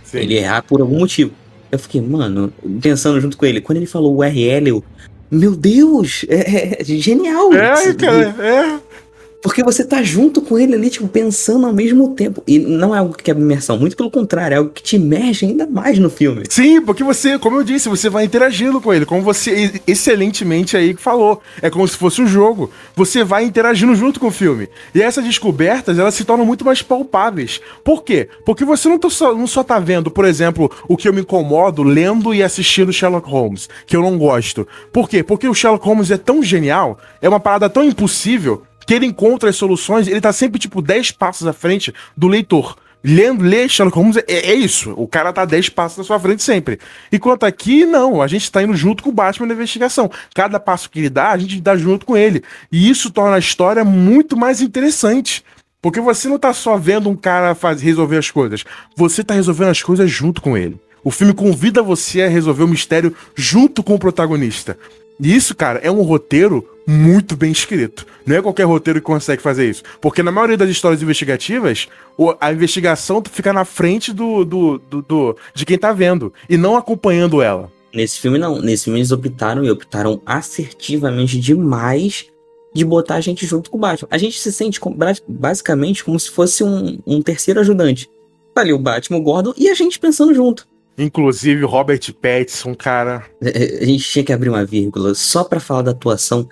[0.05, 0.19] Sim.
[0.19, 1.33] ele ia errar por algum motivo.
[1.71, 4.85] Eu fiquei, mano, pensando junto com ele, quando ele falou o RL, eu,
[5.31, 7.53] meu Deus, é, é genial.
[7.53, 8.79] É, cara, é.
[9.41, 12.43] Porque você tá junto com ele ali, tipo, pensando ao mesmo tempo.
[12.47, 15.47] E não é algo que é imersão, muito pelo contrário, é algo que te imerge
[15.47, 16.43] ainda mais no filme.
[16.49, 20.95] Sim, porque você, como eu disse, você vai interagindo com ele, como você excelentemente aí
[20.95, 21.41] falou.
[21.63, 22.71] É como se fosse um jogo.
[22.97, 24.69] Você vai interagindo junto com o filme.
[24.95, 27.61] E essas descobertas, elas se tornam muito mais palpáveis.
[27.85, 28.29] Por quê?
[28.45, 31.83] Porque você não, só, não só tá vendo, por exemplo, o que eu me incomodo
[31.83, 34.67] lendo e assistindo Sherlock Holmes, que eu não gosto.
[34.93, 35.23] Por quê?
[35.23, 39.51] Porque o Sherlock Holmes é tão genial, é uma parada tão impossível, que ele encontra
[39.51, 42.75] as soluções, ele tá sempre, tipo, 10 passos à frente do leitor.
[43.05, 44.95] Lendo, ler Sherlock Holmes é, é, isso.
[44.97, 46.79] O cara tá 10 passos na sua frente sempre.
[47.13, 48.23] Enquanto aqui, não.
[48.23, 50.11] A gente tá indo junto com o Batman na investigação.
[50.35, 52.43] Cada passo que ele dá, a gente dá junto com ele.
[52.73, 55.45] E isso torna a história muito mais interessante.
[55.83, 58.65] Porque você não tá só vendo um cara faz, resolver as coisas.
[58.97, 60.81] Você tá resolvendo as coisas junto com ele.
[61.05, 64.79] O filme convida você a resolver o mistério junto com o protagonista.
[65.21, 68.07] Isso, cara, é um roteiro muito bem escrito.
[68.25, 69.83] Não é qualquer roteiro que consegue fazer isso.
[70.01, 71.89] Porque na maioria das histórias investigativas,
[72.41, 76.77] a investigação fica na frente do, do, do, do de quem tá vendo e não
[76.77, 77.71] acompanhando ela.
[77.93, 78.61] Nesse filme, não.
[78.61, 82.27] Nesse filme eles optaram e optaram assertivamente demais
[82.75, 84.09] de botar a gente junto com o Batman.
[84.11, 84.81] A gente se sente
[85.27, 88.09] basicamente como se fosse um, um terceiro ajudante.
[88.55, 90.67] Tá ali o Batman, o Gordon e a gente pensando junto.
[90.99, 93.25] Inclusive, Robert Pattinson, cara.
[93.41, 96.49] É, é, a gente tinha que abrir uma vírgula só para falar da atuação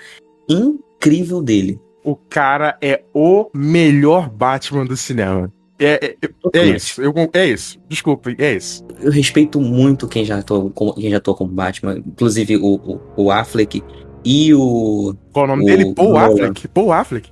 [0.49, 1.81] incrível dele.
[2.05, 5.53] O cara é o melhor Batman do cinema.
[5.79, 7.79] É, é, é isso, eu, é isso.
[7.89, 8.87] Desculpe, é isso.
[9.01, 13.31] Eu respeito muito quem já atuou, quem já atuou como Batman, inclusive o, o, o
[13.31, 13.83] Affleck
[14.25, 15.15] e o.
[15.33, 15.95] Qual o nome o, dele?
[15.95, 16.69] Paul Affleck?
[16.69, 17.31] Paul Affleck?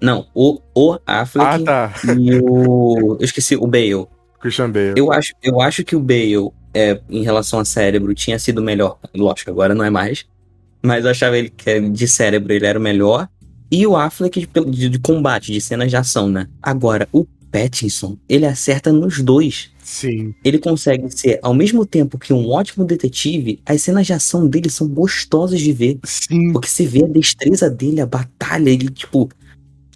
[0.00, 1.94] Não, o, o Affleck ah, tá.
[2.18, 3.16] e o.
[3.20, 4.06] Eu esqueci, o Bale.
[4.46, 4.94] Christian Bale.
[4.96, 8.98] Eu acho, eu acho que o Bale, é, em relação a cérebro, tinha sido melhor.
[9.14, 10.24] Lógico, agora não é mais.
[10.82, 13.28] Mas eu achava ele que de cérebro ele era o melhor.
[13.70, 16.46] E o Affleck de, de, de combate, de cenas de ação, né?
[16.62, 19.70] Agora, o Pattinson, ele acerta nos dois.
[19.82, 20.32] Sim.
[20.44, 24.70] Ele consegue ser, ao mesmo tempo que um ótimo detetive, as cenas de ação dele
[24.70, 25.98] são gostosas de ver.
[26.04, 26.52] Sim.
[26.52, 29.28] Porque você vê a destreza dele, a batalha, ele, tipo,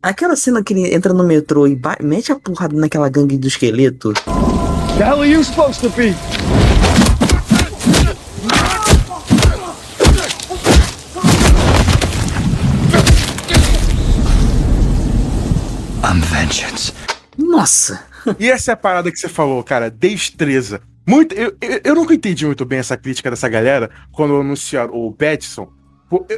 [0.02, 4.14] Aquela cena que ele entra no metrô e mete a porrada naquela gangue do esqueleto.
[4.96, 6.14] The hell are you supposed to be?
[16.02, 16.94] I'm vengeance.
[17.36, 18.02] Nossa!
[18.38, 20.80] E essa é a parada que você falou, cara, destreza.
[21.06, 25.12] Muito, eu, eu, eu nunca entendi muito bem essa crítica dessa galera quando anunciaram o
[25.12, 25.70] Petson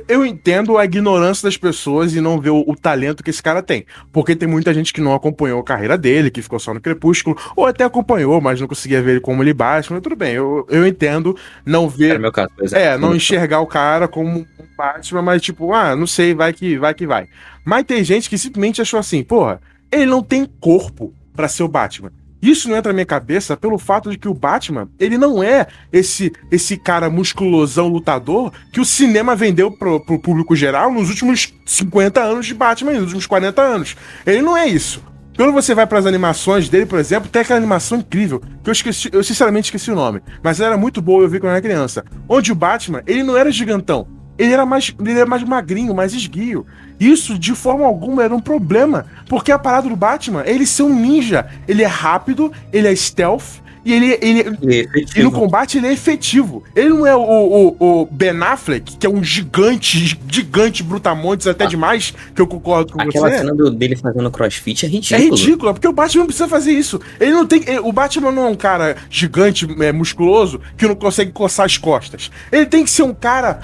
[0.07, 3.63] eu entendo a ignorância das pessoas e não ver o, o, talento que esse cara
[3.63, 3.87] tem.
[4.13, 7.37] Porque tem muita gente que não acompanhou a carreira dele, que ficou só no Crepúsculo,
[7.57, 10.01] ou até acompanhou, mas não conseguia ver ele como ele Batman.
[10.01, 12.19] Tudo bem, eu, eu entendo não ver.
[12.19, 16.35] meu caso, é, não enxergar o cara como um Batman, mas tipo, ah, não sei,
[16.35, 17.29] vai que vai que vai.
[17.65, 21.69] Mas tem gente que simplesmente achou assim, porra, ele não tem corpo para ser o
[21.69, 22.13] Batman.
[22.43, 25.69] Isso não entra na minha cabeça pelo fato de que o Batman, ele não é
[25.93, 31.55] esse esse cara musculosão lutador que o cinema vendeu pro, pro público geral nos últimos
[31.65, 33.97] 50 anos de Batman, nos últimos 40 anos.
[34.27, 35.03] Ele não é isso.
[35.37, 38.73] Quando você vai para as animações dele, por exemplo, tem aquela animação incrível, que eu
[38.73, 41.57] esqueci, eu sinceramente esqueci o nome, mas ela era muito boa, eu vi quando eu
[41.57, 42.05] era criança.
[42.29, 44.07] Onde o Batman, ele não era gigantão,
[44.39, 46.67] ele era mais, ele era mais magrinho, mais esguio.
[46.99, 49.07] Isso, de forma alguma, era um problema.
[49.29, 51.49] Porque a parada do Batman ele ser um ninja.
[51.67, 55.89] Ele é rápido, ele é stealth, e ele, ele, ele é e no combate ele
[55.89, 56.63] é efetivo.
[56.75, 61.65] Ele não é o, o, o, Ben Affleck, que é um gigante, gigante brutamontes até
[61.65, 61.69] ah.
[61.69, 63.37] demais, que eu concordo com Aquela você.
[63.37, 65.21] Aquela cena dele fazendo crossfit é ridículo.
[65.21, 67.01] É ridículo, porque o Batman não precisa fazer isso.
[67.19, 67.63] Ele não tem.
[67.83, 72.31] O Batman não é um cara gigante, é, musculoso, que não consegue coçar as costas.
[72.51, 73.61] Ele tem que ser um cara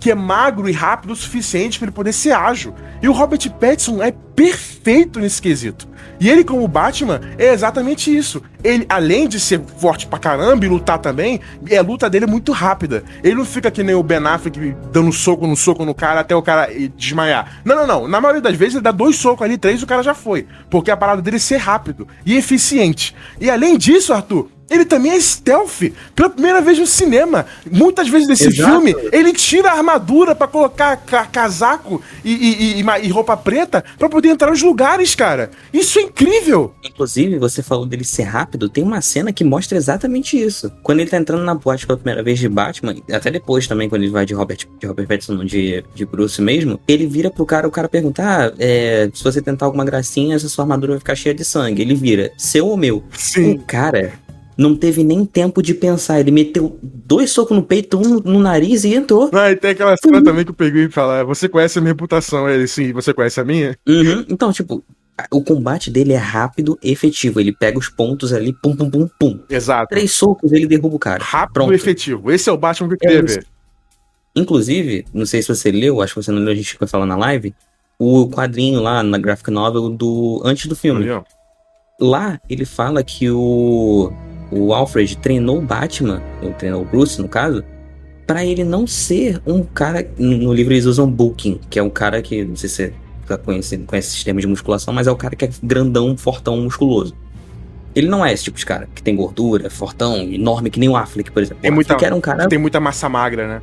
[0.00, 2.74] que é magro e rápido o suficiente para ele poder ser ágil.
[3.02, 5.87] E o Robert Pattinson é perfeito nesse quesito.
[6.20, 8.42] E ele, como Batman, é exatamente isso.
[8.62, 11.40] Ele, além de ser forte pra caramba e lutar também,
[11.76, 13.04] a luta dele é muito rápida.
[13.22, 16.34] Ele não fica que nem o Ben Affleck dando soco no soco no cara até
[16.34, 17.60] o cara desmaiar.
[17.64, 18.08] Não, não, não.
[18.08, 20.46] Na maioria das vezes ele dá dois socos ali, três, o cara já foi.
[20.68, 23.14] Porque a parada dele é ser rápido e eficiente.
[23.40, 25.92] E além disso, Arthur, ele também é stealth.
[26.14, 27.46] Pela primeira vez no cinema.
[27.70, 28.70] Muitas vezes nesse Exato.
[28.70, 33.84] filme, ele tira a armadura para colocar ca casaco e, e, e, e, roupa preta
[33.98, 35.50] para poder entrar nos lugares, cara.
[35.72, 36.74] Isso é incrível.
[36.84, 38.68] Inclusive, você falou dele ser rápido.
[38.68, 40.70] Tem uma cena que mostra exatamente isso.
[40.82, 44.02] Quando ele tá entrando na boate pela primeira vez de Batman, até depois também, quando
[44.02, 47.66] ele vai de Robert, de Robert Pattinson, de, de Bruce mesmo, ele vira pro cara,
[47.66, 51.14] o cara pergunta: ah, é, se você tentar alguma gracinha, essa sua armadura vai ficar
[51.14, 51.82] cheia de sangue.
[51.82, 53.02] Ele vira, seu ou meu?
[53.16, 53.52] Sim.
[53.52, 54.12] O cara
[54.58, 56.18] Não teve nem tempo de pensar.
[56.18, 59.30] Ele meteu dois socos no peito, um no, nariz e entrou.
[59.32, 61.92] Ah, e tem aquela cena também que eu peguei e falar: Você conhece a minha
[61.92, 62.48] reputação?
[62.50, 63.78] Ele, sim, você conhece a minha?
[63.86, 64.24] Uhum.
[64.28, 64.82] Então, tipo,
[65.30, 67.38] o combate dele é rápido e efetivo.
[67.38, 69.40] Ele pega os pontos ali, pum, pum, pum, pum.
[69.48, 69.90] Exato.
[69.90, 71.22] Três socos, ele derruba o cara.
[71.22, 71.72] Rápido Pronto.
[71.72, 72.32] e efetivo.
[72.32, 73.40] Esse é o Batman que eu queria É.
[74.34, 77.06] Inclusive, não sei se você leu, acho que você não leu, a gente foi falar
[77.06, 77.54] na live,
[77.98, 81.06] o quadrinho lá na graphic novel do antes do filme.
[82.00, 84.12] Lá ele fala que o
[84.50, 87.62] o Alfred treinou o Batman, ou treinou o Bruce no caso,
[88.26, 92.20] pra ele não ser um cara no livro eles usam bulking, que é um cara
[92.22, 92.92] que não sei se você
[93.26, 97.14] tá conhece esses termos de musculação, mas é o cara que é grandão, fortão, musculoso.
[97.94, 100.96] Ele não é esse tipo de cara que tem gordura, fortão, enorme que nem o
[100.96, 101.60] Affleck, por exemplo.
[101.62, 103.62] Tem muita- Affleck era um cara Tem muita massa magra, né?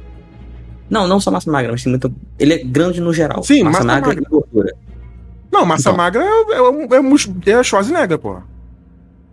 [0.90, 2.12] não, não só massa magra, mas tem muita.
[2.38, 3.44] Ele é grande no geral.
[3.44, 4.24] Sim, massa, massa magra, magra.
[4.24, 4.74] e gordura.
[5.52, 5.98] Não, massa Então.
[5.98, 7.12] magra é, é, um-
[7.48, 8.38] é, é Schwarzenegger, pô.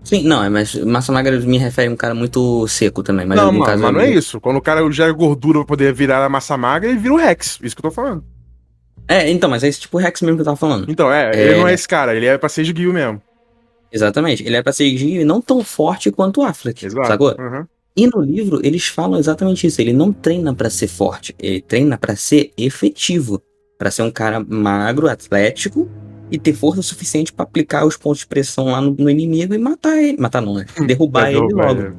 [0.04, 3.24] Sim, não, é, mas massa magra me refere a um cara muito seco também.
[3.24, 4.40] Mas não, no mano, mas não é isso.
[4.40, 7.58] Quando o cara é gordura pra poder virar a massa magra, ele vira o Rex.
[7.62, 8.24] Isso que eu tô falando.
[9.06, 10.90] É, então, mas é esse tipo Rex mesmo que eu tava falando.
[10.90, 11.42] Então, é, É.
[11.50, 13.20] ele não é esse cara, ele é pra ser de Gil mesmo.
[13.92, 14.42] Exatamente.
[14.44, 16.84] Ele é pra ser Gio e não tão forte quanto o Affleck.
[16.86, 17.06] Exato.
[17.06, 17.36] Sacou?
[17.38, 17.64] Uhum.
[17.94, 19.80] E no livro eles falam exatamente isso.
[19.80, 23.40] Ele não treina pra ser forte, ele treina pra ser efetivo,
[23.78, 25.90] Pra ser um cara magro, atlético
[26.32, 29.58] e ter força suficiente pra aplicar os pontos de pressão lá no, no inimigo e
[29.58, 30.64] matar ele, matar não, né?
[30.86, 31.80] Derrubar Vai ele derrubar logo.
[31.82, 31.94] ele.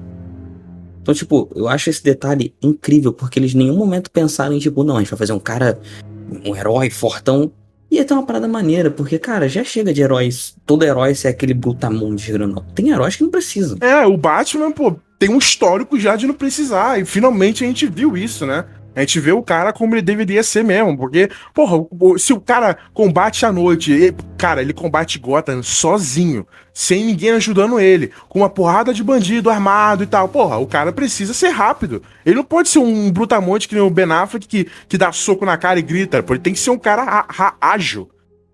[1.04, 4.84] Então, tipo, eu acho esse detalhe incrível, porque eles em nenhum momento pensaram em, tipo,
[4.84, 5.80] não, a gente vai fazer um cara,
[6.44, 7.52] um herói fortão.
[7.92, 11.54] E ter uma parada maneira, porque, cara, já chega de heróis, todo herói ser aquele
[11.54, 12.66] brutamonte grandão.
[12.74, 13.78] Tem heróis que não precisam.
[13.82, 17.00] É, o Batman, pô, tem um histórico já de não precisar.
[17.00, 18.66] E finalmente a gente viu isso, né?
[18.96, 20.98] A gente vê o cara como ele deveria ser mesmo.
[20.98, 21.86] Porque, porra,
[22.18, 27.80] se o cara combate à noite, e- cara, ele combate Gotham sozinho, sem ninguém ajudando
[27.80, 30.28] ele, com uma porrada de bandido armado e tal.
[30.30, 32.04] Porra, o cara precisa ser rápido.
[32.26, 35.46] Ele não pode ser um brutamonte que nem o Ben Affleck que, que dá soco
[35.46, 36.22] na cara e grita.
[36.22, 37.26] Pô, ele tem que ser um cara
[37.60, 38.10] ágil.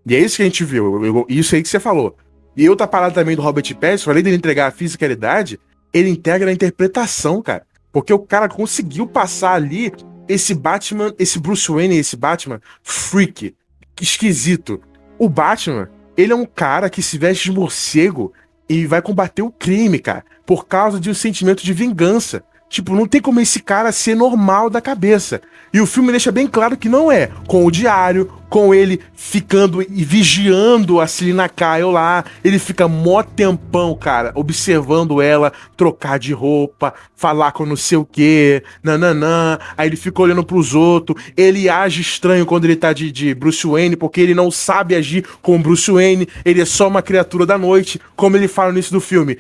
[0.06, 1.26] E é isso que a gente viu.
[1.28, 2.16] Isso aí que você falou.
[2.56, 5.60] E outra parada também do Robert Pattinson, além dele entregar a fisicalidade,
[5.94, 7.64] ele integra a interpretação, cara.
[7.92, 9.92] Porque o cara conseguiu passar ali
[10.30, 13.56] esse Batman, esse Bruce Wayne, esse Batman freak,
[14.00, 14.80] esquisito.
[15.18, 18.32] O Batman, ele é um cara que se veste de morcego
[18.70, 22.44] e vai combater o crime, cara, por causa de um sentimento de vingança.
[22.70, 25.42] Tipo, não tem como esse cara ser normal da cabeça.
[25.74, 27.32] E o filme deixa bem claro que não é.
[27.48, 32.24] Com o diário, com ele ficando e vigiando a Selina Kyle lá.
[32.44, 38.06] Ele fica mó tempão, cara, observando ela trocar de roupa, falar com não sei o
[38.06, 39.60] quê, nananã.
[39.78, 41.22] Aí ele fica olhando pros outros.
[41.38, 45.26] Ele age estranho quando ele tá de, de Bruce Wayne, porque ele não sabe agir
[45.42, 46.28] com Bruce Wayne.
[46.44, 49.38] Ele é só uma criatura da noite, como ele fala no início do filme.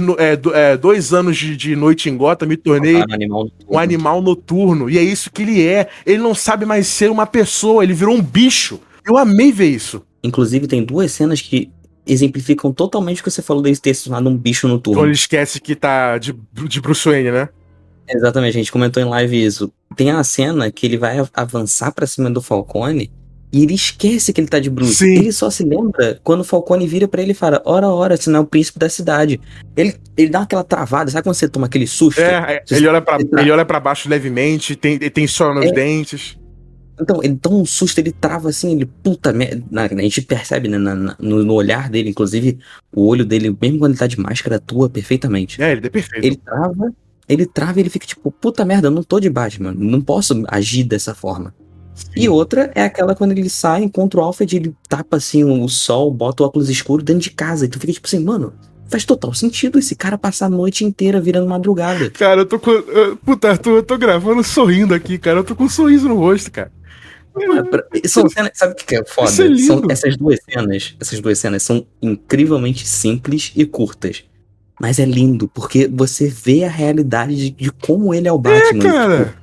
[0.00, 3.48] No- é, do- é, dois anos de, de noite em Gotham me tornei Cara, animal
[3.68, 4.88] um animal noturno.
[4.90, 5.88] E é isso que ele é.
[6.04, 8.47] Ele não sabe mais ser uma pessoa, ele virou um bicho.
[9.06, 10.02] Eu amei ver isso.
[10.22, 11.70] Inclusive, tem duas cenas que
[12.06, 15.04] exemplificam totalmente o que você falou dele ter se tornado um bicho Quando noturno.
[15.04, 16.34] ele esquece que tá de,
[16.66, 17.48] de Bruce Wayne, né?
[18.08, 19.70] Exatamente, a gente comentou em live isso.
[19.94, 23.10] Tem a cena que ele vai av- avançar pra cima do Falcone
[23.52, 24.94] e ele esquece que ele tá de Bruce.
[24.96, 25.18] Sim.
[25.18, 28.30] Ele só se lembra quando o Falcone vira pra ele e fala: Ora, ora, se
[28.30, 29.38] não é o príncipe da cidade.
[29.76, 32.20] Ele, ele dá aquela travada, sabe quando você toma aquele susto?
[32.20, 35.72] É, é, ele olha pra, ele olha pra baixo levemente, tem, tem sol nos É.
[35.72, 36.38] dentes.
[37.00, 39.64] Então, ele toma um susto, ele trava assim, ele, puta merda.
[39.74, 42.58] A gente percebe, né, na- na- no, no olhar dele, inclusive,
[42.94, 45.62] o olho dele, mesmo quando ele tá de máscara, atua perfeitamente.
[45.62, 46.24] É, ele é perfeito.
[46.24, 46.92] Ele trava,
[47.28, 50.42] ele trava e ele fica tipo, puta merda, eu não tô de Batman, não posso
[50.48, 51.54] agir dessa forma.
[52.14, 56.12] E outra é aquela quando ele sai, encontra o Alfred, ele tapa assim o sol,
[56.12, 57.64] bota o óculos escuro dentro de casa.
[57.64, 58.52] E tu fica tipo assim, mano,
[58.86, 62.08] faz total sentido esse cara passar a noite inteira virando madrugada.
[62.10, 62.70] Cara, eu tô com.
[63.24, 65.40] Puta, Arthur, eu tô gravando sorrindo aqui, cara.
[65.40, 66.70] Eu tô com um sorriso no rosto, cara.
[68.02, 69.28] É São cenas, sabe o que é foda?
[69.30, 69.56] É.
[69.56, 74.24] São essas duas cenas, essas duas cenas são incrivelmente simples e curtas.
[74.80, 78.82] Mas é lindo, porque você vê a realidade de, de como ele é o Batman.
[78.82, 79.24] cara.
[79.26, 79.38] Tipo,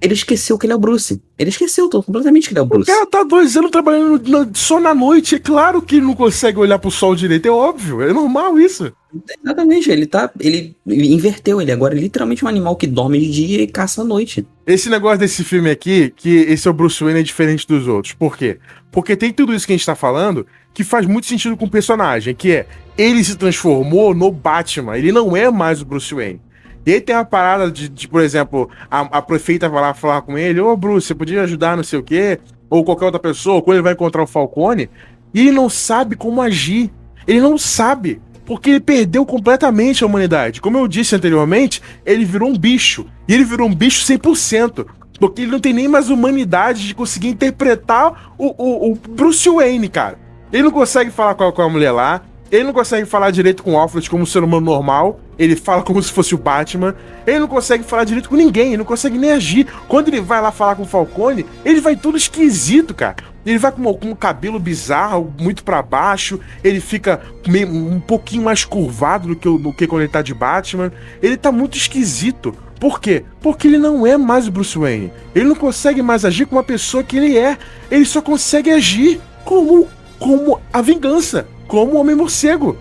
[0.00, 1.22] ele esqueceu que ele é o Bruce.
[1.38, 2.86] Ele esqueceu completamente que ele é o O Bruce.
[2.90, 5.36] cara tá dois anos trabalhando na- só na noite.
[5.36, 7.46] É claro que ele não consegue olhar pro sol direito.
[7.46, 8.02] É óbvio.
[8.02, 8.92] É normal isso.
[9.42, 10.30] Exatamente, ele tá.
[10.38, 14.04] Ele inverteu, ele agora é literalmente um animal que dorme de dia e caça à
[14.04, 14.46] noite.
[14.66, 18.14] Esse negócio desse filme aqui, que esse é o Bruce Wayne, é diferente dos outros.
[18.14, 18.58] Por quê?
[18.90, 21.70] Porque tem tudo isso que a gente tá falando que faz muito sentido com o
[21.70, 22.66] personagem, que é
[22.98, 24.96] ele se transformou no Batman.
[24.96, 26.40] Ele não é mais o Bruce Wayne.
[26.84, 30.22] E aí tem uma parada de, de, por exemplo, a, a prefeita vai lá falar
[30.22, 32.38] com ele, ô Bruce, você podia ajudar não sei o quê,
[32.70, 34.88] ou qualquer outra pessoa, quando ele vai encontrar o Falcone,
[35.34, 36.90] e ele não sabe como agir.
[37.26, 38.20] Ele não sabe.
[38.46, 40.60] Porque ele perdeu completamente a humanidade.
[40.60, 43.04] Como eu disse anteriormente, ele virou um bicho.
[43.28, 44.86] E ele virou um bicho 100%.
[45.18, 49.88] Porque ele não tem nem mais humanidade de conseguir interpretar o, o, o Bruce Wayne,
[49.88, 50.18] cara.
[50.52, 52.22] Ele não consegue falar com a, com a mulher lá.
[52.56, 55.20] Ele não consegue falar direito com o Alfred como um ser humano normal.
[55.38, 56.94] Ele fala como se fosse o Batman.
[57.26, 58.68] Ele não consegue falar direito com ninguém.
[58.68, 59.66] Ele não consegue nem agir.
[59.86, 63.16] Quando ele vai lá falar com o Falcone, ele vai tudo esquisito, cara.
[63.44, 66.40] Ele vai com, com um cabelo bizarro, muito para baixo.
[66.64, 70.32] Ele fica meio, um pouquinho mais curvado do que, do que quando ele tá de
[70.32, 70.90] Batman.
[71.22, 72.54] Ele tá muito esquisito.
[72.80, 73.22] Por quê?
[73.42, 75.12] Porque ele não é mais o Bruce Wayne.
[75.34, 77.58] Ele não consegue mais agir como a pessoa que ele é.
[77.90, 79.86] Ele só consegue agir como,
[80.18, 82.76] como a vingança, como o Homem-Morcego.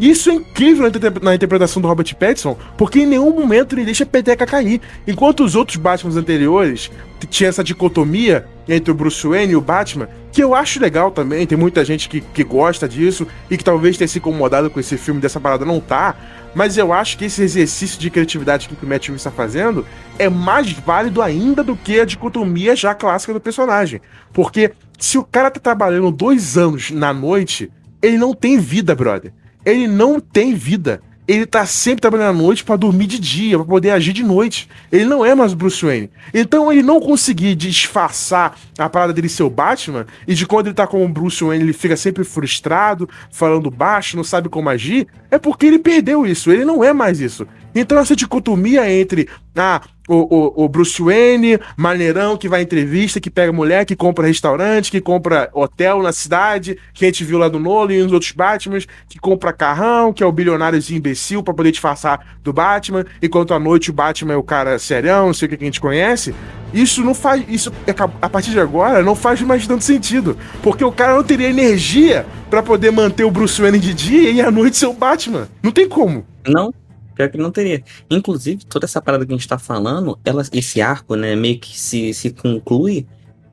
[0.00, 4.06] Isso é incrível na, interpretação do Robert Pattinson, porque em nenhum momento ele deixa a
[4.06, 4.80] peteca cair.
[5.06, 6.90] Enquanto os outros Batmans anteriores
[7.28, 11.46] tinha essa dicotomia entre o Bruce Wayne e o Batman, que eu acho legal também,
[11.46, 14.96] tem muita gente que, que gosta disso e que talvez tenha se incomodado com esse
[14.96, 16.16] filme dessa parada não tá,
[16.54, 19.84] mas eu acho que esse exercício de criatividade que o Matt Reeves está fazendo
[20.18, 24.00] é mais válido ainda do que a dicotomia já clássica do personagem.
[24.32, 29.30] Porque se o cara tá trabalhando dois anos na noite, ele não tem vida, brother
[29.64, 31.02] ele não tem vida.
[31.28, 34.68] Ele tá sempre trabalhando à noite para dormir de dia, para poder agir de noite.
[34.90, 36.10] Ele não é mais Bruce Wayne.
[36.34, 40.74] Então ele não conseguir disfarçar a parada dele ser o Batman, e de quando ele
[40.74, 45.38] tá como Bruce Wayne, ele fica sempre frustrado, falando baixo, não sabe como agir, é
[45.38, 46.50] porque ele perdeu isso.
[46.50, 47.46] Ele não é mais isso.
[47.74, 53.20] Então essa dicotomia entre ah, o, o, o, Bruce Wayne, maneirão, que vai em entrevista,
[53.20, 57.38] que pega mulher, que compra restaurante, que compra hotel na cidade, que a gente viu
[57.38, 61.42] lá do Nolan e nos outros Batmans, que compra carrão, que é o bilionáriozinho imbecil
[61.42, 65.34] para poder disfarçar do Batman, enquanto à noite o Batman é o cara serião, não
[65.34, 66.34] sei o que a gente conhece.
[66.72, 67.44] Isso não faz.
[67.48, 67.72] Isso,
[68.22, 70.36] a partir de agora, não faz mais tanto sentido.
[70.62, 74.40] Porque o cara não teria energia para poder manter o Bruce Wayne de dia e
[74.40, 75.48] à noite ser o Batman.
[75.62, 76.24] Não tem como.
[76.46, 76.72] Não,
[77.20, 77.82] Pior que não teria.
[78.10, 81.78] Inclusive, toda essa parada que a gente tá falando, ela, esse arco, né, meio que
[81.78, 83.06] se, se conclui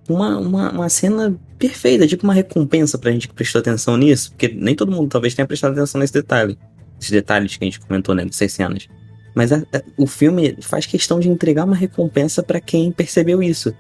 [0.07, 4.47] uma, uma, uma cena perfeita, tipo uma recompensa pra gente que prestou atenção nisso, porque
[4.47, 6.57] nem todo mundo talvez tenha prestado atenção nesse detalhe.
[6.97, 8.87] Esses detalhes que a gente comentou, né, dessas cenas.
[9.35, 13.75] Mas a, a, o filme faz questão de entregar uma recompensa para quem percebeu isso.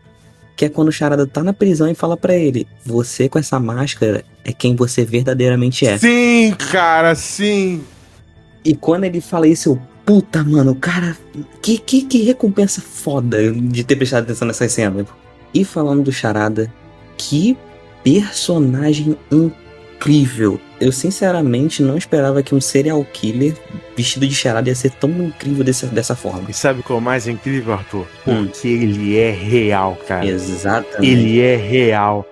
[0.57, 3.59] Que é quando o Charada tá na prisão e fala para ele: Você com essa
[3.59, 5.97] máscara é quem você verdadeiramente é.
[5.97, 7.81] Sim, cara, sim.
[8.67, 11.15] E quando ele fala isso, eu, puta, mano, cara,
[11.61, 15.05] que, que, que recompensa foda de ter prestado atenção nessa cena.
[15.53, 16.69] E falando do Charada,
[17.17, 17.57] que
[18.03, 20.59] personagem incrível.
[20.81, 23.55] Eu sinceramente não esperava que um serial killer
[23.95, 26.51] vestido de charada ia ser tão incrível desse, dessa forma.
[26.51, 28.05] E sabe qual é o mais incrível, Arthur?
[28.27, 28.45] Hum.
[28.45, 28.81] Porque hum.
[28.81, 30.27] ele é real, cara.
[30.27, 31.09] Exatamente.
[31.09, 32.25] Ele é real.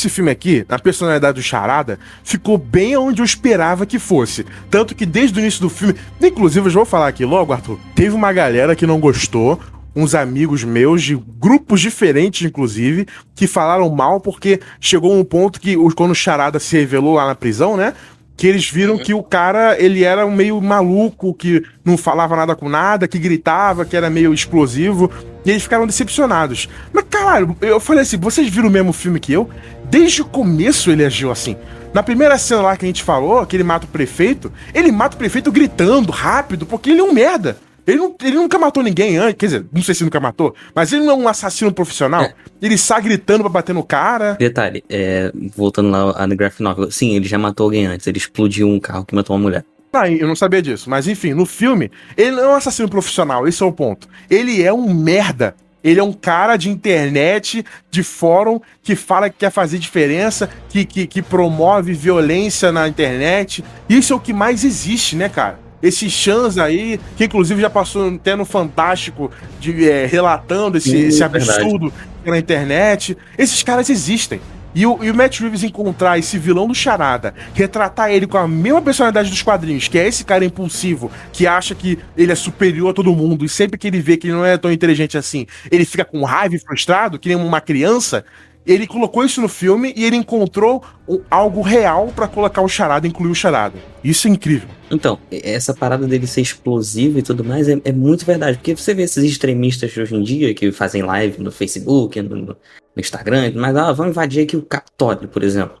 [0.00, 4.46] Esse filme aqui, a personalidade do Charada, ficou bem onde eu esperava que fosse.
[4.70, 7.78] Tanto que desde o início do filme, inclusive eu já vou falar aqui logo, Arthur,
[7.94, 9.60] teve uma galera que não gostou,
[9.94, 15.76] uns amigos meus, de grupos diferentes, inclusive, que falaram mal porque chegou um ponto que,
[15.94, 17.92] quando o Charada se revelou lá na prisão, né?
[18.40, 22.56] que eles viram que o cara, ele era um meio maluco, que não falava nada
[22.56, 25.10] com nada, que gritava, que era meio explosivo,
[25.44, 26.66] e eles ficaram decepcionados.
[26.90, 29.50] Mas, caralho, eu falei assim, vocês viram o mesmo filme que eu?
[29.90, 31.56] Desde o começo ele agiu assim.
[31.92, 35.16] Na primeira cena lá que a gente falou, que ele mata o prefeito, ele mata
[35.16, 37.56] o prefeito gritando, rápido, porque ele é um merda.
[37.84, 39.34] Ele, não, ele nunca matou ninguém antes.
[39.36, 42.22] Quer dizer, não sei se nunca matou, mas ele não é um assassino profissional.
[42.22, 42.34] É.
[42.62, 44.34] Ele sai gritando pra bater no cara.
[44.34, 46.90] Detalhe, é, voltando lá a Graphic Novel.
[46.92, 48.06] Sim, ele já matou alguém antes.
[48.06, 49.64] Ele explodiu um carro que matou uma mulher.
[49.92, 50.88] Ah, eu não sabia disso.
[50.88, 54.08] Mas enfim, no filme, ele não é um assassino profissional, esse é o ponto.
[54.30, 55.56] Ele é um merda.
[55.82, 60.84] Ele é um cara de internet, de fórum, que fala que quer fazer diferença, que,
[60.84, 63.64] que, que promove violência na internet.
[63.88, 65.70] Isso é o que mais existe, né, cara?
[65.82, 71.06] esses chans aí, que inclusive já passou até no Fantástico, de, é, relatando esse, Sim,
[71.06, 71.92] esse absurdo
[72.24, 73.16] na internet.
[73.38, 74.40] Esses caras existem.
[74.74, 78.46] E o, e o Matt Reeves encontrar esse vilão do Charada, retratar ele com a
[78.46, 82.90] mesma personalidade dos quadrinhos, que é esse cara impulsivo, que acha que ele é superior
[82.90, 85.46] a todo mundo, e sempre que ele vê que ele não é tão inteligente assim,
[85.70, 88.24] ele fica com raiva e frustrado, que nem uma criança,
[88.72, 90.82] ele colocou isso no filme e ele encontrou
[91.30, 93.78] algo real para colocar o charada, incluir o charada.
[94.02, 94.68] Isso é incrível.
[94.90, 98.58] Então, essa parada dele ser explosivo e tudo mais é, é muito verdade.
[98.58, 102.56] Porque você vê esses extremistas hoje em dia que fazem live no Facebook, no, no
[102.96, 105.80] Instagram, mas ah, vamos invadir aqui o Capitólio, por exemplo.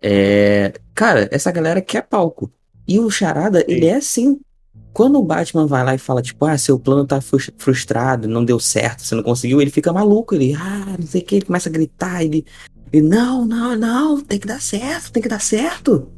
[0.00, 2.52] É, cara, essa galera quer palco.
[2.86, 3.66] E o Charada, Sim.
[3.68, 4.40] ele é assim.
[4.94, 8.60] Quando o Batman vai lá e fala, tipo, ah, seu plano tá frustrado, não deu
[8.60, 11.68] certo, você não conseguiu, ele fica maluco, ele, ah, não sei o que, ele começa
[11.68, 12.46] a gritar, ele,
[12.92, 16.08] ele, não, não, não, tem que dar certo, tem que dar certo.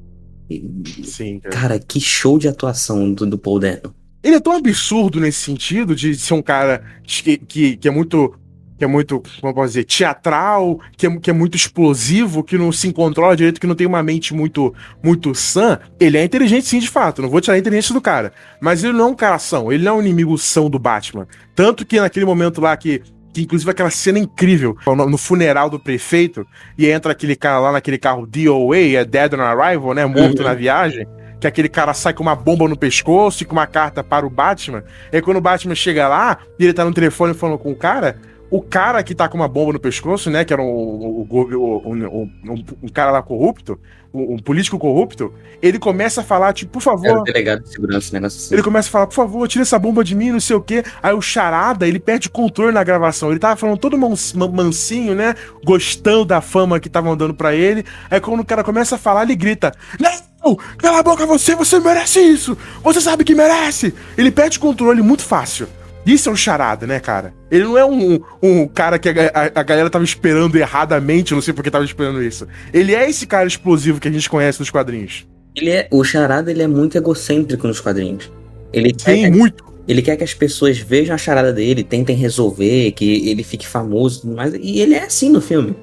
[1.03, 1.57] Sim, cara.
[1.57, 1.79] cara.
[1.79, 3.95] que show de atuação do, do Paul Dano.
[4.23, 8.35] Ele é tão absurdo nesse sentido de ser um cara que, que, que é muito
[8.77, 12.59] que é muito, como eu posso dizer, teatral, que é, que é muito explosivo, que
[12.59, 16.67] não se controla direito, que não tem uma mente muito muito sã, ele é inteligente
[16.67, 17.23] sim, de fato.
[17.23, 18.33] Não vou tirar a inteligência do cara.
[18.61, 21.27] Mas ele não é um cara são, ele não é um inimigo são do Batman.
[21.55, 23.03] Tanto que naquele momento lá que.
[23.33, 26.47] Que inclusive aquela cena incrível no funeral do prefeito,
[26.79, 30.07] e entra aquele cara lá naquele carro DOA, é Dead on Arrival, né?
[30.07, 30.45] Morto uhum.
[30.47, 31.07] na viagem
[31.39, 34.31] que aquele cara sai com uma bomba no pescoço e com uma carta para o
[34.31, 34.83] Batman.
[35.13, 37.77] E aí quando o Batman chega lá e ele tá no telefone falando com o
[37.77, 38.19] cara,
[38.51, 40.45] o cara que tá com uma bomba no pescoço, né?
[40.45, 43.79] Que era um, um, um, um cara lá corrupto,
[44.17, 47.07] um, político corrupto, ele começa a falar, tipo, por favor.
[47.07, 48.27] Era o delegado de segurança, né?
[48.27, 48.55] Assim.
[48.55, 50.83] Ele começa a falar, por favor, tira essa bomba de mim, não sei o quê.
[51.03, 53.31] Aí o Charada, ele perde controle na gravação.
[53.31, 55.35] Ele tava falando todo mansinho, né?
[55.65, 57.85] Gostando da fama que estavam dando para ele.
[58.11, 60.57] Aí quando o cara começa a falar, ele grita: Não!
[60.79, 62.57] Cala a boca você, você merece isso!
[62.83, 63.93] Você sabe que merece!
[64.17, 65.67] Ele perde controle muito fácil.
[66.07, 67.35] Isso é um charada, né, cara?
[67.51, 71.43] Ele não é um, um cara que a, a, a, galera tava esperando erradamente, não
[71.43, 72.47] sei por que tava esperando isso.
[72.73, 75.27] Ele é esse cara explosivo que a gente conhece nos quadrinhos.
[75.57, 78.31] Ele é, o charada ele é muito egocêntrico nos quadrinhos.
[78.73, 79.65] Ele Sim, quer, muito.
[79.89, 84.19] Ele quer que as pessoas vejam a charada dele, tentem resolver, que ele fique famoso
[84.19, 84.55] e tudo mais.
[84.55, 85.75] E ele é assim no filme.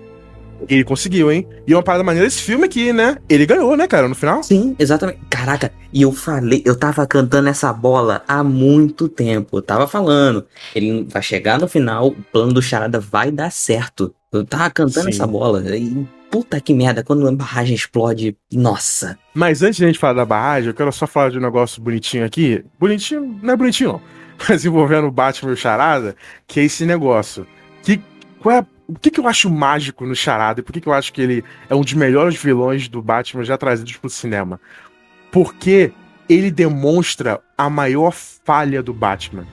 [0.69, 1.47] Ele conseguiu, hein?
[1.65, 3.17] E uma parada maneira desse filme aqui, né?
[3.29, 4.43] Ele ganhou, né, cara, no final?
[4.43, 5.19] Sim, exatamente.
[5.29, 9.57] Caraca, e eu falei, eu tava cantando essa bola há muito tempo.
[9.57, 10.45] Eu tava falando.
[10.75, 14.13] Ele vai chegar no final, o plano do Charada vai dar certo.
[14.31, 15.11] Eu tava cantando Sim.
[15.11, 15.61] essa bola.
[15.77, 19.17] E puta que merda, quando a barragem explode, nossa.
[19.35, 21.79] Mas antes de a gente falar da barragem, eu quero só falar de um negócio
[21.79, 22.65] bonitinho aqui.
[22.79, 24.01] Bonitinho, não é bonitinho não.
[24.49, 26.15] Mas envolvendo o Batman e o Charada,
[26.47, 27.45] que é esse negócio.
[27.83, 28.01] Que,
[28.43, 30.93] qual é o que, que eu acho mágico no Charada e por que, que eu
[30.93, 34.59] acho que ele é um dos melhores vilões do Batman já trazidos pro cinema?
[35.31, 35.93] Porque
[36.27, 39.47] ele demonstra a maior falha do Batman,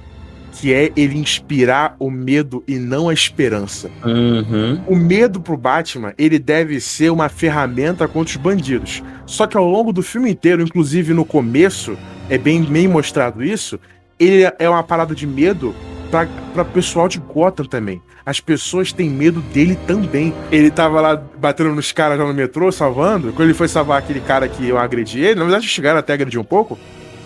[0.52, 3.88] que é ele inspirar o medo e não a esperança.
[4.04, 4.82] Uhum.
[4.88, 9.04] O medo pro Batman, ele deve ser uma ferramenta contra os bandidos.
[9.24, 11.96] Só que ao longo do filme inteiro, inclusive no começo,
[12.28, 13.78] é bem, bem mostrado isso,
[14.18, 15.74] ele é uma parada de medo
[16.10, 18.02] para pessoal de Gotham também.
[18.30, 20.32] As pessoas têm medo dele também.
[20.52, 23.32] Ele tava lá batendo nos caras lá no metrô, salvando.
[23.32, 26.14] Quando ele foi salvar aquele cara que eu agredi ele, na verdade chegaram até a
[26.14, 26.78] agredir um pouco.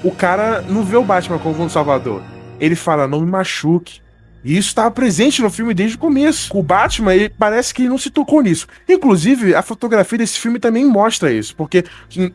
[0.02, 2.22] O cara não vê o Batman como um salvador.
[2.58, 4.00] Ele fala: não me machuque.
[4.44, 6.54] E isso estava presente no filme desde o começo.
[6.56, 8.66] O Batman, ele parece que não se tocou nisso.
[8.86, 11.84] Inclusive, a fotografia desse filme também mostra isso, porque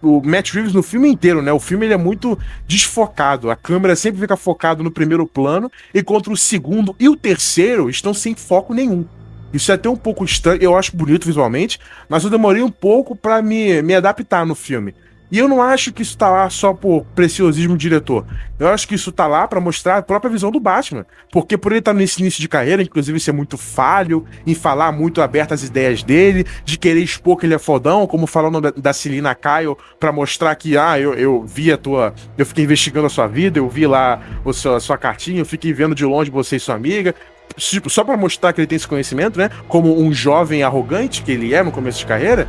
[0.01, 1.53] o Matt Reeves no filme inteiro, né?
[1.53, 2.38] O filme ele é muito
[2.68, 3.51] desfocado.
[3.51, 8.14] A câmera sempre fica focada no primeiro plano, enquanto o segundo e o terceiro estão
[8.14, 9.05] sem foco nenhum.
[9.53, 13.16] Isso é até um pouco estranho, eu acho bonito visualmente, mas eu demorei um pouco
[13.16, 14.93] para me, me adaptar no filme.
[15.32, 18.25] E eu não acho que isso tá lá só por preciosismo do diretor.
[18.57, 21.05] Eu acho que isso tá lá para mostrar a própria visão do Batman.
[21.32, 24.91] Porque por ele estar tá nesse início de carreira, inclusive ser muito falho, em falar
[24.91, 28.71] muito aberto as ideias dele, de querer expor que ele é fodão, como falando da,
[28.71, 32.13] da Celina Kyle, para mostrar que, ah, eu, eu vi a tua.
[32.38, 35.45] Eu fiquei investigando a sua vida, eu vi lá o seu, a sua cartinha, eu
[35.45, 37.13] fiquei vendo de longe você e sua amiga.
[37.55, 39.49] Tipo, só para mostrar que ele tem esse conhecimento, né?
[39.67, 42.47] Como um jovem arrogante que ele é no começo de carreira.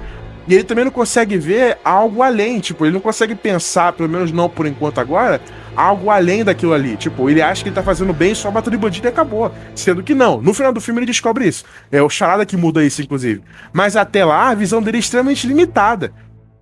[0.48, 4.32] E ele também não consegue ver algo além, tipo, ele não consegue pensar, pelo menos
[4.32, 5.40] não por enquanto agora,
[5.76, 6.96] algo além daquilo ali.
[6.96, 9.52] Tipo, ele acha que ele tá fazendo bem, só bateu de bandido e acabou.
[9.74, 10.40] Sendo que não.
[10.40, 11.64] No final do filme ele descobre isso.
[11.90, 13.42] É o Charada que muda isso, inclusive.
[13.72, 16.12] Mas até lá, a visão dele é extremamente limitada.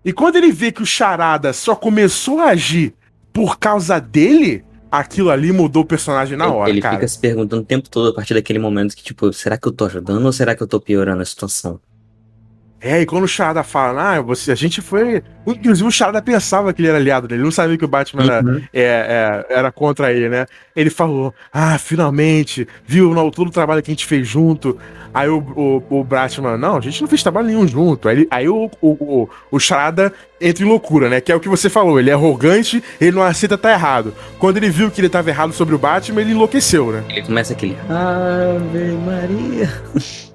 [0.04, 2.94] E quando ele vê que o Charada só começou a agir
[3.32, 6.96] por causa dele, aquilo ali mudou o personagem na hora, ele cara.
[6.96, 9.72] fica se perguntando o tempo todo a partir daquele momento que, tipo, será que eu
[9.72, 11.80] tô ajudando ou será que eu tô piorando a situação?
[12.80, 15.22] É, e quando o Charada fala, ah, você, a gente foi.
[15.46, 18.22] Inclusive o Charada pensava que ele era aliado dele, ele não sabia que o Batman
[18.22, 18.28] uhum.
[18.28, 20.46] era, é, é, era contra ele, né?
[20.76, 24.78] Ele falou, ah, finalmente, viu no, todo o trabalho que a gente fez junto.
[25.12, 28.08] Aí o, o, o Batman, não, a gente não fez trabalho nenhum junto.
[28.08, 31.20] Aí, aí o, o, o, o Charada entra em loucura, né?
[31.20, 34.14] Que é o que você falou, ele é arrogante, ele não aceita estar tá errado.
[34.38, 37.02] Quando ele viu que ele estava errado sobre o Batman, ele enlouqueceu, né?
[37.08, 39.68] Ele começa aquele Ave Maria.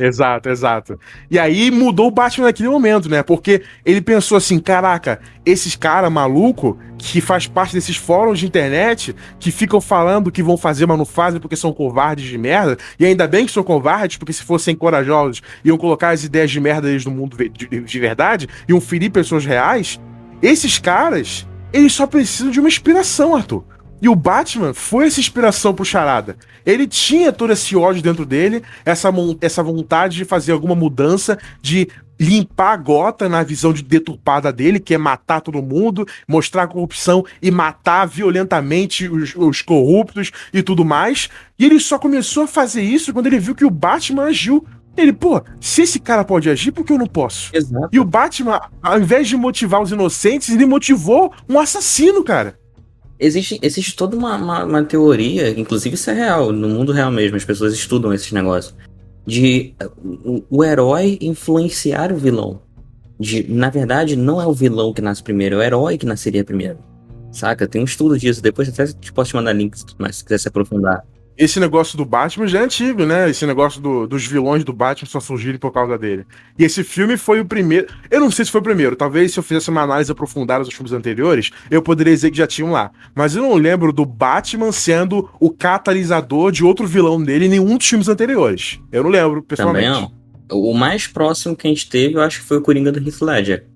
[0.00, 0.98] Exato, exato.
[1.30, 3.22] E aí mudou o Batman naquele momento, né?
[3.22, 9.14] Porque ele pensou assim: caraca, esses caras maluco que faz parte desses fóruns de internet
[9.38, 12.78] que ficam falando que vão fazer, mas não fazem porque são covardes de merda.
[12.98, 16.60] E ainda bem que são covardes, porque se fossem corajosos, iam colocar as ideias de
[16.60, 20.00] merda deles no mundo de, de verdade, iam ferir pessoas reais.
[20.42, 23.64] Esses caras eles só precisam de uma inspiração, Arthur.
[24.02, 26.36] E o Batman foi essa inspiração pro Charada.
[26.64, 31.88] Ele tinha todo esse ódio dentro dele, essa, essa vontade de fazer alguma mudança, de
[32.18, 36.68] limpar a gota na visão de deturpada dele, que é matar todo mundo, mostrar a
[36.68, 41.30] corrupção e matar violentamente os, os corruptos e tudo mais.
[41.58, 45.12] E ele só começou a fazer isso quando ele viu que o Batman agiu ele,
[45.12, 47.50] pô, se esse cara pode agir, por que eu não posso?
[47.54, 47.88] Exato.
[47.92, 52.59] E o Batman, ao invés de motivar os inocentes, ele motivou um assassino, cara.
[53.22, 57.36] Existe, existe toda uma, uma, uma, teoria, inclusive isso é real, no mundo real mesmo,
[57.36, 58.74] as pessoas estudam esses negócios,
[59.26, 59.74] de
[60.24, 62.62] o, o herói influenciar o vilão.
[63.18, 66.42] De, na verdade, não é o vilão que nasce primeiro, é o herói que nasceria
[66.42, 66.78] primeiro.
[67.30, 67.68] Saca?
[67.68, 70.48] Tem um estudo disso, depois até te posso te mandar links, mas se quiser se
[70.48, 71.04] aprofundar
[71.40, 73.30] esse negócio do Batman já é antigo, né?
[73.30, 76.26] Esse negócio do, dos vilões do Batman só surgirem por causa dele.
[76.58, 77.86] E esse filme foi o primeiro.
[78.10, 78.94] Eu não sei se foi o primeiro.
[78.94, 82.46] Talvez se eu fizesse uma análise aprofundada dos filmes anteriores, eu poderia dizer que já
[82.46, 82.90] tinham lá.
[83.14, 87.78] Mas eu não lembro do Batman sendo o catalisador de outro vilão dele em nenhum
[87.78, 88.78] dos filmes anteriores.
[88.92, 89.86] Eu não lembro, pessoalmente.
[89.86, 90.12] Também não.
[90.52, 93.22] O mais próximo que a gente teve, eu acho que foi o Coringa do Heath
[93.22, 93.66] Ledger.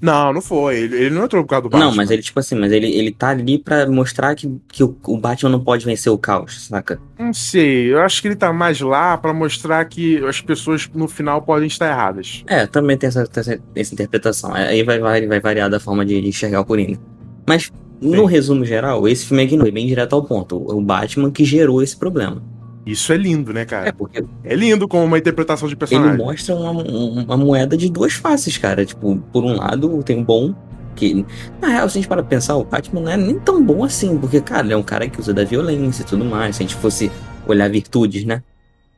[0.00, 0.78] Não, não foi.
[0.78, 1.88] Ele, ele não entrou por causa do Batman.
[1.88, 4.96] Não, mas ele, tipo assim, mas ele, ele tá ali pra mostrar que, que o,
[5.06, 7.00] o Batman não pode vencer o caos, saca?
[7.18, 7.92] Não sei.
[7.92, 11.66] Eu acho que ele tá mais lá pra mostrar que as pessoas no final podem
[11.66, 12.44] estar erradas.
[12.46, 14.52] É, também tem essa, essa, essa interpretação.
[14.54, 16.98] Aí vai, vai, vai variar da forma de, de enxergar o Coringa.
[17.46, 18.16] Mas, Sim.
[18.16, 20.56] no resumo geral, esse filme é bem direto ao ponto.
[20.56, 22.42] O Batman que gerou esse problema.
[22.86, 23.88] Isso é lindo, né, cara?
[23.88, 24.24] É, porque.
[24.42, 26.14] É lindo como uma interpretação de personagem.
[26.14, 28.84] Ele mostra uma, uma moeda de duas faces, cara.
[28.84, 30.54] Tipo, por um lado, tem o bom.
[30.94, 31.26] Que,
[31.60, 34.16] na real, se a gente para pensar, o Batman não é nem tão bom assim,
[34.16, 36.56] porque, cara, ele é um cara que usa da violência e tudo mais.
[36.56, 37.10] Se a gente fosse
[37.48, 38.42] olhar virtudes, né?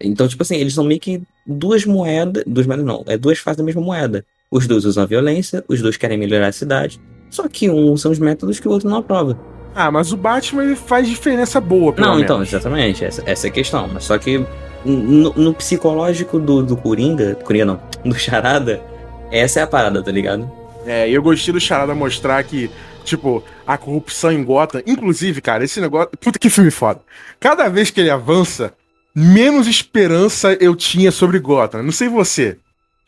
[0.00, 2.44] Então, tipo assim, eles são meio que duas moedas.
[2.46, 4.24] Duas moedas não, é duas faces da mesma moeda.
[4.50, 7.00] Os dois usam a violência, os dois querem melhorar a cidade.
[7.30, 9.38] Só que um usa os métodos que o outro não aprova.
[9.78, 12.24] Ah, mas o Batman ele faz diferença boa, pelo Não, menos.
[12.24, 13.04] então, exatamente.
[13.04, 13.86] Essa, essa é a questão.
[13.92, 14.42] Mas só que
[14.82, 18.82] no, no, psicológico do, do Coringa, Coringa não, do Charada,
[19.30, 20.50] essa é a parada, tá ligado?
[20.86, 22.70] É, e eu gostei do Charada mostrar que,
[23.04, 24.80] tipo, a corrupção em Gotham.
[24.86, 26.08] Inclusive, cara, esse negócio.
[26.18, 27.02] Puta que filme foda.
[27.38, 28.72] Cada vez que ele avança,
[29.14, 31.82] menos esperança eu tinha sobre Gotham.
[31.82, 32.56] Não sei você.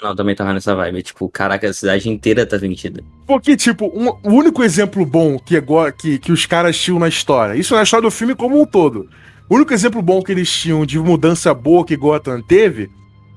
[0.01, 1.03] Não, também tava nessa vibe.
[1.03, 3.03] Tipo, caraca, a cidade inteira tá vendida.
[3.27, 5.61] Porque, tipo, um, o único exemplo bom que,
[5.99, 9.09] que, que os caras tinham na história, isso na história do filme como um todo.
[9.49, 12.91] O único exemplo bom que eles tinham de mudança boa que Gotham teve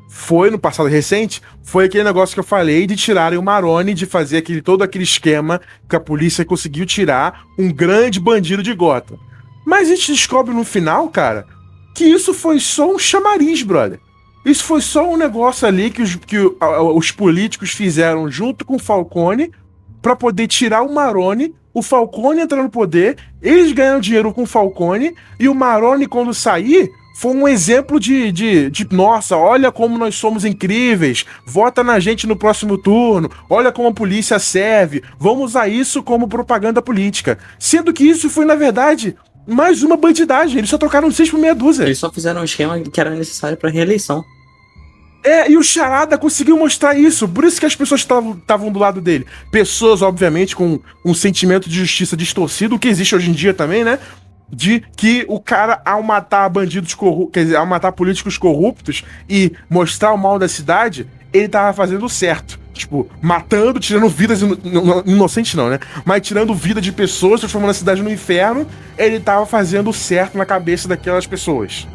[0.09, 4.05] foi no passado recente, foi aquele negócio que eu falei de tirarem o Maroni, de
[4.05, 9.17] fazer aquele, todo aquele esquema que a polícia conseguiu tirar um grande bandido de Gotham.
[9.65, 11.47] Mas a gente descobre no final, cara,
[11.95, 13.99] que isso foi só um chamariz, brother.
[14.45, 18.79] Isso foi só um negócio ali que os, que os políticos fizeram junto com o
[18.79, 19.51] Falcone
[20.01, 24.47] para poder tirar o Maroni, o Falcone entrar no poder, eles ganham dinheiro com o
[24.47, 29.95] Falcone e o Maroni, quando sair, foi um exemplo de, de, de, nossa, olha como
[29.97, 35.51] nós somos incríveis, vota na gente no próximo turno, olha como a polícia serve, vamos
[35.51, 37.37] usar isso como propaganda política.
[37.59, 39.15] Sendo que isso foi, na verdade,
[39.47, 40.57] mais uma bandidagem.
[40.57, 41.83] Eles só trocaram seis por meia dúzia.
[41.83, 44.23] Eles só fizeram um esquema que era necessário para reeleição.
[45.23, 47.27] É, e o Charada conseguiu mostrar isso.
[47.27, 49.25] Por isso que as pessoas estavam do lado dele.
[49.51, 53.83] Pessoas, obviamente, com um sentimento de justiça distorcido, o que existe hoje em dia também,
[53.83, 53.99] né?
[54.49, 59.51] De que o cara, ao matar bandidos corruptos, quer dizer, ao matar políticos corruptos e
[59.69, 62.59] mostrar o mal da cidade, ele tava fazendo certo.
[62.81, 64.41] Tipo, matando, tirando vidas
[65.05, 65.79] inocentes, não, né?
[66.03, 68.65] Mas tirando vida de pessoas, transformando a cidade no inferno,
[68.97, 71.87] ele tava fazendo certo na cabeça daquelas pessoas.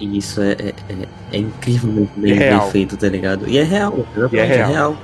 [0.00, 3.46] E isso é, é, é, é incrivelmente bem, é bem, feito, tá ligado?
[3.46, 4.70] E é real, e é real.
[4.70, 4.96] É real.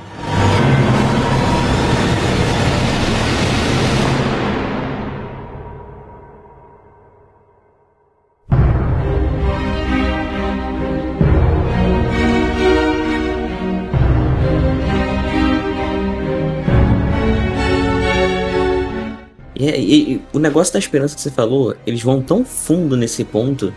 [19.63, 23.23] E, e, e, o negócio da esperança que você falou, eles vão tão fundo nesse
[23.23, 23.73] ponto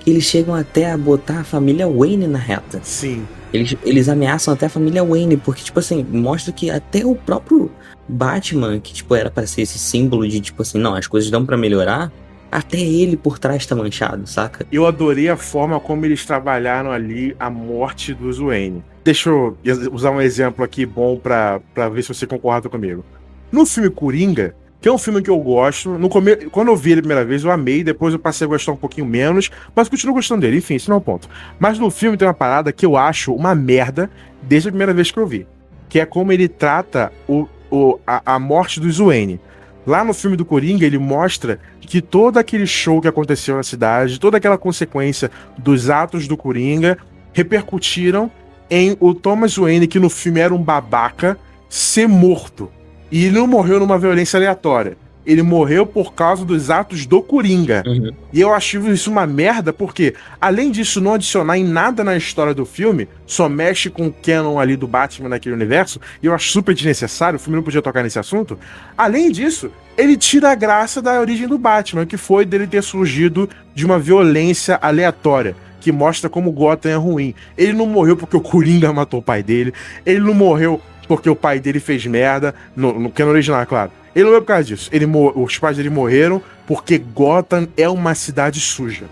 [0.00, 2.80] que eles chegam até a botar a família Wayne na reta.
[2.82, 3.26] Sim.
[3.52, 7.70] Eles, eles ameaçam até a família Wayne, porque, tipo assim, mostra que até o próprio
[8.08, 11.44] Batman, que, tipo, era para ser esse símbolo de, tipo assim, não, as coisas dão
[11.44, 12.10] para melhorar,
[12.50, 14.66] até ele por trás tá manchado, saca?
[14.72, 18.82] Eu adorei a forma como eles trabalharam ali a morte dos Wayne.
[19.04, 19.58] Deixa eu
[19.92, 21.60] usar um exemplo aqui bom para
[21.92, 23.04] ver se você concorda comigo.
[23.52, 25.98] No filme Coringa, que é um filme que eu gosto.
[25.98, 26.36] No come...
[26.50, 28.76] Quando eu vi ele a primeira vez, eu amei, depois eu passei a gostar um
[28.76, 30.58] pouquinho menos, mas continuo gostando dele.
[30.58, 31.26] Enfim, isso não é o um ponto.
[31.58, 34.10] Mas no filme tem uma parada que eu acho uma merda
[34.42, 35.46] desde a primeira vez que eu vi.
[35.88, 39.40] Que é como ele trata o, o, a, a morte do Wayne.
[39.86, 44.20] Lá no filme do Coringa, ele mostra que todo aquele show que aconteceu na cidade,
[44.20, 46.98] toda aquela consequência dos atos do Coringa,
[47.32, 48.30] repercutiram
[48.68, 51.38] em o Thomas Wayne, que no filme era um babaca,
[51.70, 52.70] ser morto.
[53.10, 54.96] E ele não morreu numa violência aleatória
[55.26, 57.82] ele morreu por causa dos atos do Coringa.
[57.86, 58.12] Uhum.
[58.32, 62.52] E eu acho isso uma merda, porque, além disso não adicionar em nada na história
[62.52, 66.50] do filme, só mexe com o canon ali do Batman naquele universo, e eu acho
[66.50, 68.58] super desnecessário, o filme não podia tocar nesse assunto.
[68.96, 73.48] Além disso, ele tira a graça da origem do Batman, que foi dele ter surgido
[73.74, 77.34] de uma violência aleatória que mostra como Gotham é ruim.
[77.58, 79.74] Ele não morreu porque o Coringa matou o pai dele,
[80.06, 83.90] ele não morreu porque o pai dele fez merda, no, no canon original, é claro.
[84.14, 84.88] Ele morreu por causa disso.
[84.92, 89.04] Ele os pais dele morreram porque Gotham é uma cidade suja.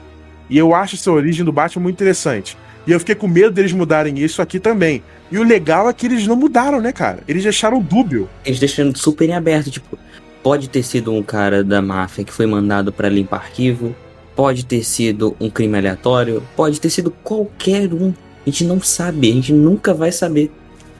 [0.49, 2.57] E eu acho essa origem do Batman muito interessante.
[2.87, 5.03] E eu fiquei com medo deles mudarem isso aqui também.
[5.31, 7.21] E o legal é que eles não mudaram, né, cara?
[7.27, 8.29] Eles deixaram dúbio.
[8.45, 9.99] Eles deixaram super em aberto, tipo,
[10.43, 13.95] pode ter sido um cara da máfia que foi mandado para limpar arquivo,
[14.35, 18.13] pode ter sido um crime aleatório, pode ter sido qualquer um.
[18.45, 20.51] A gente não sabe, a gente nunca vai saber.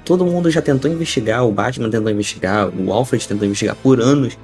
[0.05, 4.37] Todo mundo já tentou investigar, o Batman tentou investigar, o Alfred tentou investigar por anos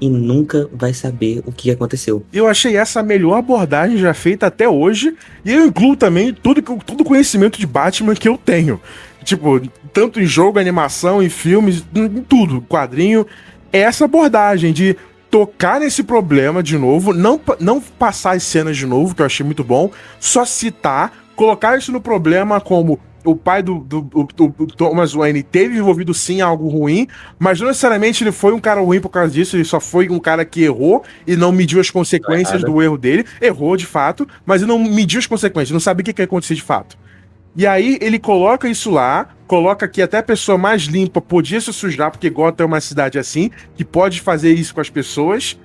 [0.00, 2.24] e nunca vai saber o que aconteceu.
[2.32, 5.14] Eu achei essa a melhor abordagem já feita até hoje,
[5.44, 8.80] e eu incluo também todo todo conhecimento de Batman que eu tenho.
[9.24, 9.60] Tipo,
[9.92, 13.26] tanto em jogo, animação, em filmes, em tudo, quadrinho.
[13.72, 14.96] É essa abordagem de
[15.30, 19.44] tocar nesse problema de novo, não, não passar as cenas de novo, que eu achei
[19.44, 19.90] muito bom,
[20.20, 25.42] só citar, colocar isso no problema como o pai do, do, do, do, Thomas Wayne
[25.42, 27.08] teve envolvido sim algo ruim,
[27.38, 30.20] mas não necessariamente ele foi um cara ruim por causa disso, ele só foi um
[30.20, 33.26] cara que errou e não mediu as consequências do erro dele.
[33.40, 36.24] Errou de fato, mas ele não mediu as consequências, não sabe o que, que ia
[36.24, 36.96] acontecer de fato.
[37.56, 41.72] E aí ele coloca isso lá, coloca que até a pessoa mais limpa podia se
[41.72, 45.58] sujar, porque Gotham é uma cidade assim, que pode fazer isso com as pessoas.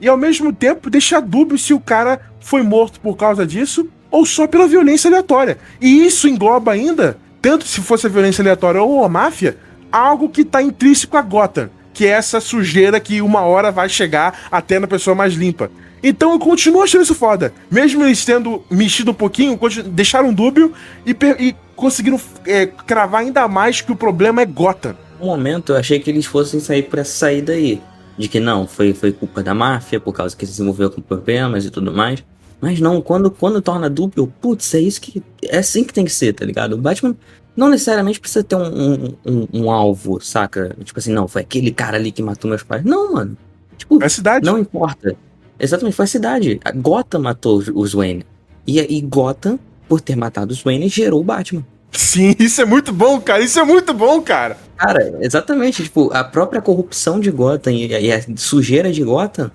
[0.00, 4.24] E ao mesmo tempo deixa dúbio se o cara foi morto por causa disso ou
[4.26, 5.58] só pela violência aleatória.
[5.80, 9.56] E isso engloba ainda, tanto se fosse a violência aleatória ou a máfia,
[9.90, 14.46] algo que está intrínseco a Gotham, que é essa sujeira que uma hora vai chegar
[14.50, 15.70] até na pessoa mais limpa.
[16.02, 17.52] Então eu continuo achando isso foda.
[17.70, 20.72] Mesmo eles tendo mexido um pouquinho, deixaram um dúbio
[21.06, 24.96] e, e conseguiram é, cravar ainda mais que o problema é Gotham.
[25.20, 27.80] Um momento eu achei que eles fossem sair por essa saída aí.
[28.18, 31.64] De que não, foi, foi culpa da máfia, por causa que se desenvolveu com problemas
[31.64, 32.24] e tudo mais.
[32.60, 35.22] Mas não, quando, quando torna duplo, putz, é isso que.
[35.44, 36.72] É assim que tem que ser, tá ligado?
[36.72, 37.14] O Batman
[37.56, 40.76] não necessariamente precisa ter um, um, um, um alvo, saca?
[40.84, 42.84] Tipo assim, não, foi aquele cara ali que matou meus pais.
[42.84, 43.36] Não, mano.
[43.76, 44.44] Tipo, é a cidade.
[44.44, 45.16] Não importa.
[45.58, 46.60] Exatamente, foi a cidade.
[46.64, 48.24] A Gotham matou os Wayne.
[48.66, 51.64] E, e Gotham, por ter matado os Wayne, gerou o Batman.
[51.92, 53.42] Sim, isso é muito bom, cara.
[53.42, 54.58] Isso é muito bom, cara.
[54.76, 55.82] Cara, exatamente.
[55.82, 59.50] Tipo, a própria corrupção de Gotham e a, e a sujeira de Gotham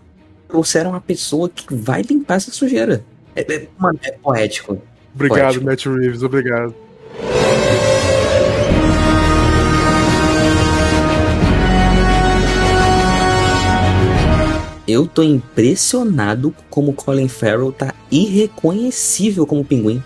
[0.51, 3.03] trouxeram uma pessoa que vai limpar essa sujeira.
[3.35, 4.79] É, é, mano, é poético.
[5.15, 5.65] Obrigado, poético.
[5.65, 6.75] Matt Reeves, obrigado.
[14.87, 20.03] Eu tô impressionado como Colin Farrell tá irreconhecível como pinguim.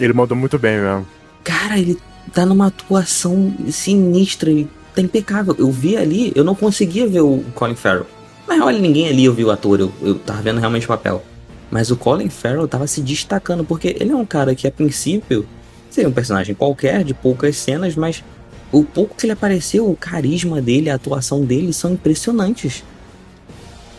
[0.00, 1.06] Ele mandou muito bem mesmo.
[1.44, 1.98] Cara, ele
[2.32, 5.54] tá numa atuação sinistra, ele tá impecável.
[5.58, 8.06] Eu vi ali, eu não conseguia ver o Colin Farrell.
[8.52, 11.24] Mas olha, ninguém ali ouviu o ator, eu, eu tava vendo realmente o papel.
[11.70, 15.46] Mas o Colin Farrell tava se destacando, porque ele é um cara que, a princípio,
[15.88, 18.22] seria um personagem qualquer, de poucas cenas, mas
[18.70, 22.84] o pouco que ele apareceu, o carisma dele, a atuação dele são impressionantes.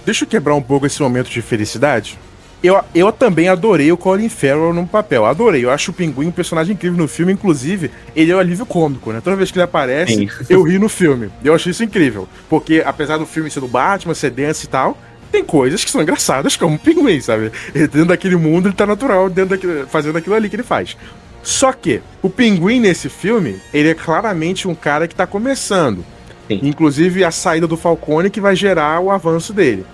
[0.05, 2.19] Deixa eu quebrar um pouco esse momento de felicidade.
[2.63, 5.25] Eu, eu também adorei o Colin Farrell no papel.
[5.25, 5.65] Adorei.
[5.65, 7.33] Eu acho o Pinguim um personagem incrível no filme.
[7.33, 9.19] Inclusive, ele é o um alívio cômico, né?
[9.21, 10.29] Toda vez que ele aparece, Sim.
[10.49, 11.29] eu ri no filme.
[11.43, 12.27] Eu achei isso incrível.
[12.49, 14.97] Porque, apesar do filme ser do Batman, ser denso e tal,
[15.29, 17.51] tem coisas que são engraçadas, como o Pinguim, sabe?
[17.75, 20.95] Ele, dentro daquele mundo, ele tá natural, dentro daquele, fazendo aquilo ali que ele faz.
[21.41, 26.05] Só que, o Pinguim nesse filme, ele é claramente um cara que tá começando.
[26.47, 26.61] Sim.
[26.63, 29.85] Inclusive, a saída do Falcone que vai gerar o avanço dele.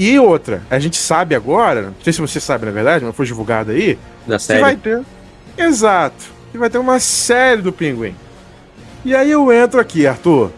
[0.00, 3.26] E outra, a gente sabe agora, não sei se você sabe na verdade, mas foi
[3.26, 4.60] divulgado aí, da série.
[4.60, 5.02] que vai ter.
[5.58, 6.24] Exato.
[6.52, 8.14] Que vai ter uma série do Pinguim.
[9.04, 10.52] E aí eu entro aqui, Arthur.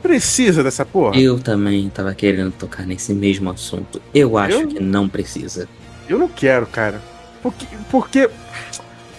[0.00, 1.20] Precisa dessa porra?
[1.20, 4.00] Eu também tava querendo tocar nesse mesmo assunto.
[4.14, 4.68] Eu acho eu...
[4.68, 5.68] que não precisa.
[6.08, 6.98] Eu não quero, cara.
[7.42, 8.30] Porque, porque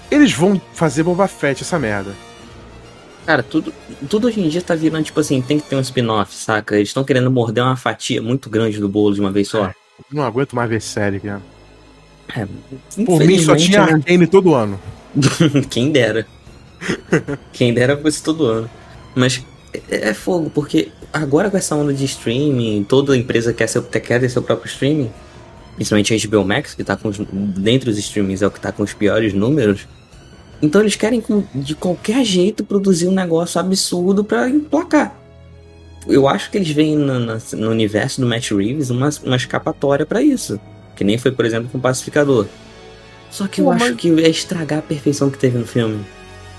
[0.09, 2.11] eles vão fazer Boba Fett essa merda.
[3.25, 3.73] Cara, tudo,
[4.09, 6.75] tudo hoje em dia tá virando, tipo assim, tem que ter um spin-off, saca?
[6.75, 9.65] Eles estão querendo morder uma fatia muito grande do bolo de uma vez só.
[9.65, 9.75] É,
[10.11, 11.41] não aguento mais ver série, cara.
[12.35, 12.45] É,
[13.05, 13.93] Por mim só tinha né?
[13.93, 14.79] Arcane todo ano.
[15.69, 16.27] Quem dera.
[17.53, 18.69] Quem dera fosse todo ano.
[19.15, 19.43] Mas
[19.89, 24.19] é, é fogo, porque agora com essa onda de streaming, toda empresa quer, seu, quer
[24.19, 25.11] ter seu próprio streaming,
[25.75, 28.71] principalmente a HBO Max, que tá com os, dentre os streamings é o que tá
[28.71, 29.87] com os piores números.
[30.61, 31.21] Então eles querem
[31.53, 35.19] de qualquer jeito produzir um negócio absurdo para emplacar.
[36.07, 40.21] Eu acho que eles veem no, no, universo do Matt Reeves uma, uma escapatória para
[40.21, 40.59] isso.
[40.95, 42.45] Que nem foi, por exemplo, com o Pacificador.
[43.31, 43.95] Só que eu Pô, acho mas...
[43.95, 46.05] que é estragar a perfeição que teve no filme.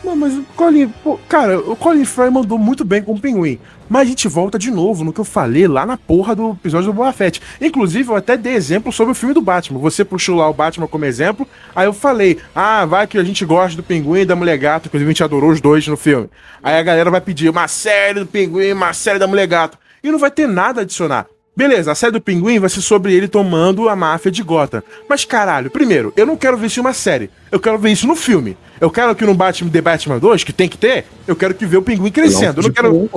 [0.04, 0.88] Não, mas o Colin.
[1.02, 3.58] Pô, cara, o Colin Farrell mandou muito bem com o Pinguim.
[3.88, 6.86] Mas a gente volta de novo no que eu falei lá na porra do episódio
[6.86, 7.40] do Boa Fett.
[7.60, 9.78] Inclusive, eu até dei exemplo sobre o filme do Batman.
[9.80, 11.46] Você puxou lá o Batman como exemplo.
[11.74, 14.86] Aí eu falei, ah, vai que a gente gosta do Pinguim e da Mulher Gato.
[14.86, 16.28] Inclusive, a gente adorou os dois no filme.
[16.62, 19.78] Aí a galera vai pedir uma série do Pinguim, uma série da Mulher Gato.
[20.02, 21.26] E não vai ter nada a adicionar.
[21.56, 24.82] Beleza, a série do Pinguim vai ser sobre ele tomando a máfia de Gotham.
[25.08, 27.30] Mas caralho, primeiro, eu não quero ver isso em uma série.
[27.50, 28.56] Eu quero ver isso no filme.
[28.80, 31.64] Eu quero que no Batman The Batman 2, que tem que ter, eu quero que
[31.64, 32.60] ver o Pinguim crescendo.
[32.60, 33.10] Eu não quero.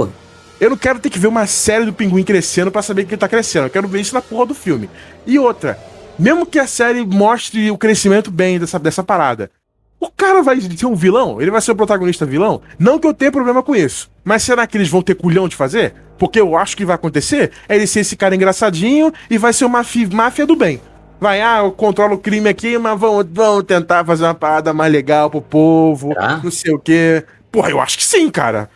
[0.59, 3.19] Eu não quero ter que ver uma série do Pinguim crescendo para saber que ele
[3.19, 3.65] tá crescendo.
[3.65, 4.89] Eu quero ver isso na porra do filme.
[5.25, 5.79] E outra,
[6.17, 9.51] mesmo que a série mostre o crescimento bem dessa, dessa parada,
[9.99, 11.41] o cara vai ser um vilão?
[11.41, 12.61] Ele vai ser o protagonista vilão?
[12.77, 14.09] Não que eu tenha problema com isso.
[14.23, 15.93] Mas será que eles vão ter culhão de fazer?
[16.17, 19.65] Porque eu acho que vai acontecer é ele ser esse cara engraçadinho e vai ser
[19.65, 20.81] uma máfia do bem.
[21.19, 23.25] Vai, ah, eu controlo o crime aqui, mas vamos
[23.65, 26.39] tentar fazer uma parada mais legal pro povo, ah.
[26.43, 27.23] não sei o quê.
[27.51, 28.69] Porra, eu acho que sim, cara.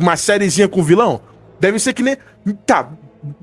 [0.00, 1.20] Uma sériezinha com vilão?
[1.58, 2.16] Deve ser que nem.
[2.64, 2.88] Tá,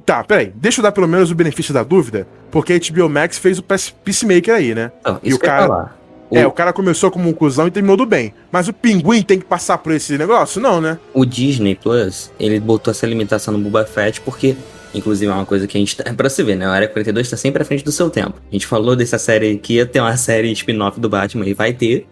[0.06, 0.54] tá, peraí.
[0.56, 3.64] Deixa eu dar pelo menos o benefício da dúvida, porque a HBO Max fez o
[3.64, 4.92] Peacemaker aí, né?
[5.04, 6.01] Não, e o cara.
[6.32, 8.34] É, o cara começou como um cuzão e terminou do bem.
[8.52, 10.62] Mas o pinguim tem que passar por esse negócio?
[10.62, 10.98] Não, né?
[11.14, 14.56] O Disney Plus, ele botou essa limitação no Boba Fett porque,
[14.94, 15.98] inclusive, é uma coisa que a gente.
[15.98, 16.66] Tá, pra você ver, né?
[16.66, 18.36] A Área 42 tá sempre à frente do seu tempo.
[18.50, 21.74] A gente falou dessa série que ia ter uma série spin-off do Batman e vai
[21.74, 22.08] ter.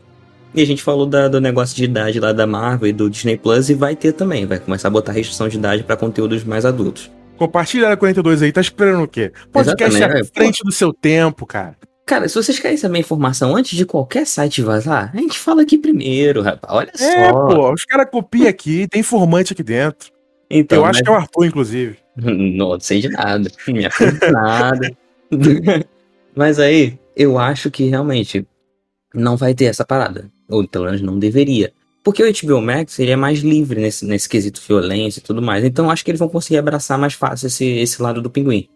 [0.54, 3.38] E a gente falou da, do negócio de idade lá da Marvel e do Disney
[3.38, 4.46] Plus e vai ter também.
[4.46, 7.10] Vai começar a botar restrição de idade para conteúdos mais adultos.
[7.38, 9.32] Compartilha a 42 aí, tá esperando o quê?
[9.52, 10.30] Podcast Exatamente.
[10.30, 11.78] à frente do seu tempo, cara.
[12.10, 15.78] Cara, se vocês querem saber informação antes de qualquer site vazar, a gente fala aqui
[15.78, 16.74] primeiro, rapaz.
[16.76, 17.46] Olha é, só.
[17.46, 20.12] Pô, os caras copiam aqui, tem informante aqui dentro.
[20.50, 21.02] Então, Eu acho mas...
[21.04, 21.98] que é o Arthur, inclusive.
[22.18, 23.52] Não, não sei de nada.
[23.68, 23.88] Me
[24.32, 24.92] nada.
[26.36, 28.46] mas aí, eu acho que realmente
[29.14, 30.32] não vai ter essa parada.
[30.50, 31.72] Ou pelo menos não deveria.
[32.04, 35.64] Porque o HBO Max ele é mais livre nesse, nesse quesito violência e tudo mais.
[35.64, 38.68] Então acho que eles vão conseguir abraçar mais fácil esse, esse lado do pinguim.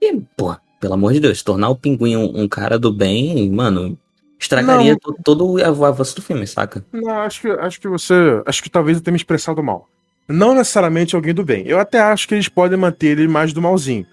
[0.00, 0.54] E, pô,
[0.84, 3.98] pelo amor de Deus, tornar o pinguim um, um cara do bem, mano,
[4.38, 6.84] estragaria todo, todo o avanço do filme, saca?
[6.92, 8.14] Não, acho que, acho que você.
[8.44, 9.88] Acho que talvez eu tenha me expressado mal.
[10.28, 11.66] Não necessariamente alguém do bem.
[11.66, 14.06] Eu até acho que eles podem manter ele mais do malzinho.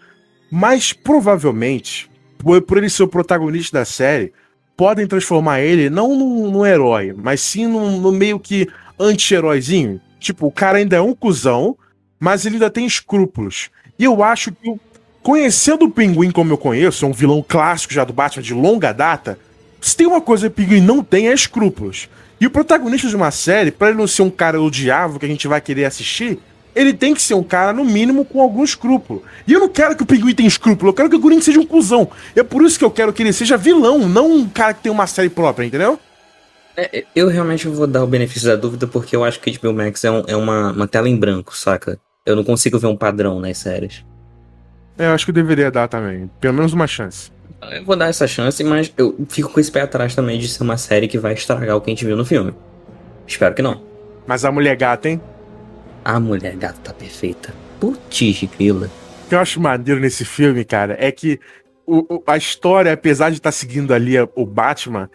[0.50, 4.32] Mas provavelmente, por, por ele ser o protagonista da série,
[4.78, 8.66] podem transformar ele não num, num herói, mas sim num, num meio que
[8.98, 10.00] anti-heróizinho.
[10.22, 11.78] Tipo, o cara ainda é um cuzão,
[12.18, 13.70] mas ele ainda tem escrúpulos.
[14.00, 14.80] E eu acho que o
[15.24, 18.92] Conhecendo o Pinguim como eu conheço, é um vilão clássico já do Batman de longa
[18.92, 19.38] data,
[19.80, 22.10] se tem uma coisa que o Pinguim não tem é escrúpulos.
[22.40, 25.30] E o protagonista de uma série, para ele não ser um cara odiável que a
[25.30, 26.40] gente vai querer assistir,
[26.74, 29.24] ele tem que ser um cara, no mínimo, com algum escrúpulo.
[29.48, 31.60] E eu não quero que o Pinguim tenha escrúpulo, eu quero que o Gurin seja
[31.60, 32.10] um cuzão.
[32.36, 34.92] É por isso que eu quero que ele seja vilão, não um cara que tem
[34.92, 36.00] uma série própria, entendeu?
[36.76, 40.04] É, eu realmente vou dar o benefício da dúvida porque eu acho que HBO Max
[40.04, 42.00] é, um, é uma, uma tela em branco, saca?
[42.26, 44.04] Eu não consigo ver um padrão nas séries.
[45.02, 46.30] É, eu acho que deveria dar também.
[46.40, 47.32] Pelo menos uma chance.
[47.72, 50.62] Eu vou dar essa chance, mas eu fico com esse pé atrás também de ser
[50.62, 52.54] uma série que vai estragar o que a gente viu no filme.
[53.26, 53.82] Espero que não.
[54.28, 55.20] Mas a mulher gata, hein?
[56.06, 57.52] A mulher gata tá perfeita.
[57.80, 58.92] Putz, grila.
[59.26, 61.40] O que eu acho maneiro nesse filme, cara, é que
[61.84, 65.10] o, o, a história, apesar de estar tá seguindo ali o Batman,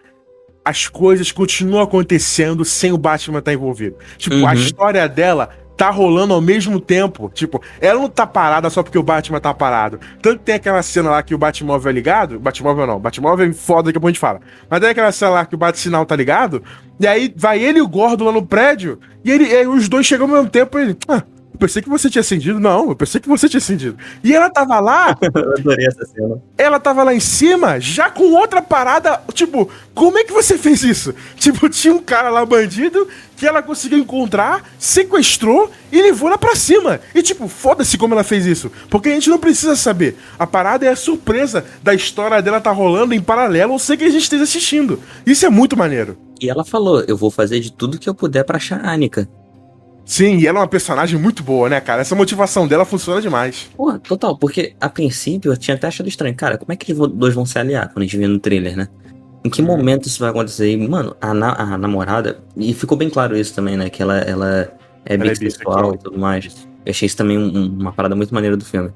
[0.64, 3.96] as coisas continuam acontecendo sem o Batman estar tá envolvido.
[4.18, 4.48] Tipo, uhum.
[4.48, 7.30] a história dela tá rolando ao mesmo tempo.
[7.32, 10.00] Tipo, ela não tá parada só porque o Batman tá parado.
[10.22, 12.40] Tanto que tem aquela cena lá que o Batmóvel é ligado.
[12.40, 14.40] Batmóvel não, Batmóvel é foda, daqui a pouco a gente fala.
[14.68, 16.62] Mas tem aquela cena lá que o Bat-sinal tá ligado.
[16.98, 18.98] E aí vai ele e o Gordo lá no prédio.
[19.24, 20.98] E, ele, e os dois chegam ao mesmo tempo e ele.
[21.06, 21.22] Ah,
[21.56, 22.60] eu pensei que você tinha acendido.
[22.60, 23.96] Não, eu pensei que você tinha acendido.
[24.22, 25.16] E ela tava lá.
[25.22, 26.40] eu adorei essa cena.
[26.58, 29.22] Ela tava lá em cima, já com outra parada.
[29.32, 31.14] Tipo, como é que você fez isso?
[31.36, 36.56] Tipo, tinha um cara lá bandido que ela conseguiu encontrar, sequestrou e levou lá pra
[36.56, 37.00] cima.
[37.14, 38.70] E tipo, foda-se como ela fez isso.
[38.90, 40.16] Porque a gente não precisa saber.
[40.38, 44.04] A parada é a surpresa da história dela tá rolando em paralelo, ou sei que
[44.04, 45.00] a gente esteja assistindo.
[45.24, 46.18] Isso é muito maneiro.
[46.40, 49.28] E ela falou: eu vou fazer de tudo que eu puder para achar a Anika.
[50.06, 52.00] Sim, e ela é uma personagem muito boa, né, cara?
[52.00, 53.68] Essa motivação dela funciona demais.
[53.76, 56.34] Porra, total, porque a princípio eu tinha até achado estranho.
[56.36, 58.76] Cara, como é que eles dois vão se aliar quando a gente vê no trailer,
[58.76, 58.86] né?
[59.44, 60.70] Em que momento isso vai acontecer?
[60.70, 62.38] E, mano, a, na, a namorada.
[62.56, 63.90] E ficou bem claro isso também, né?
[63.90, 64.70] Que ela, ela é Ela
[65.06, 65.40] é bissexual
[65.90, 65.94] bissexual.
[65.94, 66.68] e tudo mais.
[66.84, 68.90] Eu achei isso também um- um- uma parada muito maneira do filme.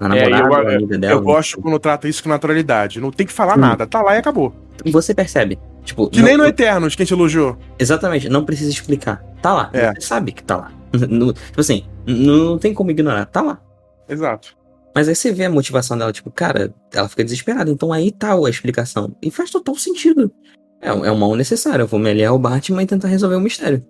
[0.00, 1.12] A É, namorada, eu, a amiga eu, dela.
[1.14, 3.00] eu gosto quando trata isso com naturalidade.
[3.00, 3.60] Não tem que falar Hum.
[3.60, 3.86] nada.
[3.86, 4.54] Tá lá e acabou.
[4.86, 5.58] Você percebe.
[5.88, 7.56] Tipo, Que não- nem no Eternos, quem te elogiou.
[7.78, 9.24] Exatamente, não precisa explicar.
[9.40, 9.70] Tá lá.
[9.72, 9.94] É.
[9.94, 10.72] Você sabe que tá lá.
[11.08, 13.24] Não- tipo assim, não, tem como ignorar.
[13.26, 13.58] Tá lá.
[14.06, 14.54] Exato.
[14.94, 17.70] Mas aí você vê a motivação dela, tipo, cara, ela fica desesperada.
[17.70, 19.14] Então aí tá a explicação.
[19.22, 20.30] E faz total sentido.
[20.82, 21.84] É, é um mal necessário.
[21.84, 23.82] Eu vou me aliar ao Batman e tentar resolver o mistério.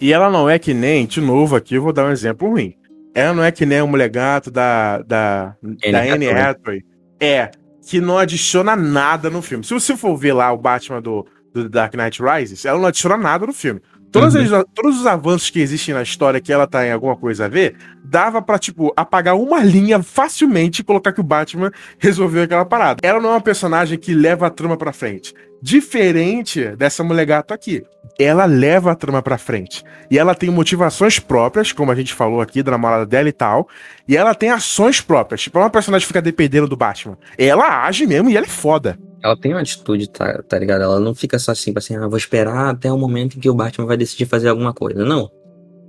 [0.00, 2.74] E ela não é que nem, de novo aqui, eu vou dar um exemplo ruim.
[3.14, 5.54] Ela não é que nem o mulher gato da, da,
[5.90, 6.28] da Anne.
[6.28, 6.82] Hathaway.
[7.20, 7.50] É,
[7.88, 9.64] que não adiciona nada no filme.
[9.64, 13.16] Se você for ver lá o Batman do, do Dark Knight Rises, ela não adiciona
[13.16, 13.80] nada no filme.
[14.12, 14.42] Todas Uhum.
[14.42, 17.48] as- todos os avanços que existem na história que ela tá em alguma coisa a
[17.48, 22.64] ver, dava pra, tipo, apagar uma linha facilmente e colocar que o Batman resolveu aquela
[22.66, 23.00] parada.
[23.02, 25.34] Ela não é uma personagem que leva a trama pra frente.
[25.60, 27.82] Diferente dessa mulher gato aqui.
[28.18, 29.84] Ela leva a trama pra frente.
[30.10, 33.68] E ela tem motivações próprias, como a gente falou aqui, da namorada dela e tal.
[34.06, 35.42] E ela tem ações próprias.
[35.42, 37.18] Tipo, é uma personagem que fica dependendo do Batman.
[37.36, 38.98] Ela age mesmo e ela é foda.
[39.22, 40.82] Ela tem uma atitude, tá, tá ligado?
[40.82, 43.54] Ela não fica só assim, assim, ah, vou esperar até o momento em que o
[43.54, 45.04] Batman vai decidir fazer alguma coisa.
[45.04, 45.28] Não.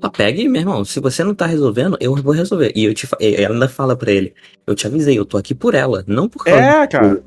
[0.01, 2.71] Ela pega e, meu irmão, se você não tá resolvendo, eu vou resolver.
[2.75, 4.33] E eu te, ela ainda fala pra ele,
[4.65, 7.21] eu te avisei, eu tô aqui por ela, não por causa É, cara.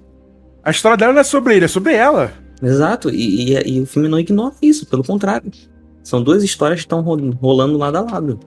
[0.65, 2.33] A história dela não é sobre ele, é sobre ela.
[2.63, 5.51] Exato, e, e- e o filme não ignora isso, pelo contrário.
[6.05, 8.39] São duas histórias que estão ro- rolando lado a lado.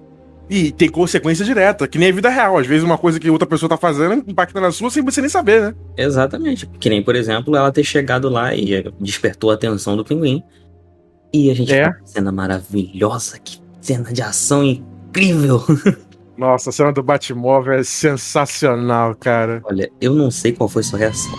[0.50, 2.58] E tem consequência direta, que nem a vida real.
[2.58, 5.30] Às vezes uma coisa que outra pessoa tá fazendo impacta na sua sem você nem
[5.30, 5.76] saber, né?
[5.98, 6.68] Exatamente.
[6.80, 10.44] Que nem, por exemplo, ela ter chegado lá e despertou a atenção do pinguim.
[11.34, 11.80] E a gente É.
[11.88, 11.94] é.
[12.06, 15.64] cena maravilhosa, que cena de ação incrível.
[16.38, 19.62] Nossa, a cena do Batmóvel é sensacional, cara.
[19.66, 21.34] Olha, eu não sei qual foi sua reação,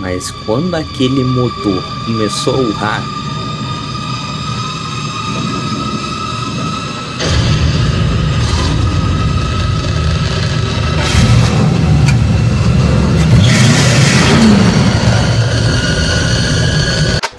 [0.00, 3.02] mas quando aquele motor começou a urrar,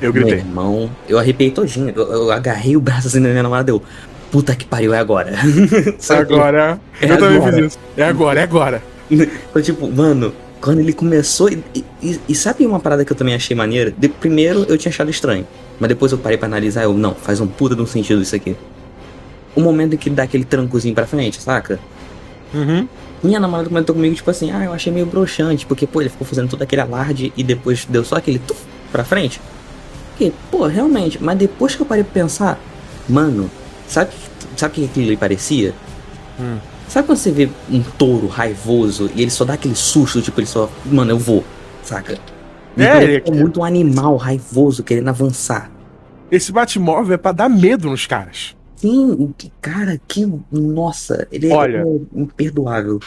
[0.02, 0.40] Eu meu gritei.
[0.40, 1.92] irmão, eu arrepiei todinho.
[1.96, 3.84] Eu, eu agarrei o braço assim da minha namorada deu.
[4.32, 5.34] Puta que pariu, é agora.
[6.10, 6.80] É agora.
[7.02, 7.52] É eu também agora.
[7.54, 7.80] fiz isso.
[7.98, 8.84] É agora, é agora.
[9.52, 10.32] Foi tipo, mano,
[10.62, 11.50] quando ele começou.
[11.50, 11.64] E,
[12.02, 13.92] e- e sabe uma parada que eu também achei maneira?
[13.96, 15.46] De, primeiro eu tinha achado estranho.
[15.80, 18.36] Mas depois eu parei pra analisar, eu, não, faz um puta de um sentido isso
[18.36, 18.56] aqui.
[19.56, 21.80] O momento em que ele dá aquele trancozinho pra frente, saca?
[22.54, 22.88] Uhum.
[23.24, 26.26] Minha namorada comentou comigo, tipo assim, ah, eu achei meio broxante, porque, pô, ele ficou
[26.26, 28.60] fazendo todo aquele alarde e depois deu só aquele tuf
[28.92, 29.42] pra frente.
[30.12, 32.60] Porque, pô, realmente, mas depois que eu parei pra pensar,
[33.08, 33.50] mano,
[33.88, 34.12] sabe
[34.56, 35.74] sabe o que aquilo ali parecia?
[36.40, 36.58] Hum.
[36.90, 40.48] Sabe quando você vê um touro raivoso e ele só dá aquele susto, tipo, ele
[40.48, 41.44] só, mano, eu vou,
[41.84, 42.18] saca?
[42.78, 45.70] É, ele- é muito um animal raivoso querendo avançar.
[46.32, 48.56] Esse Batmóvel é pra dar medo nos caras.
[48.76, 50.26] Sim, que cara, que.
[50.52, 51.84] Nossa, ele Olha.
[51.86, 53.00] é imperdoável.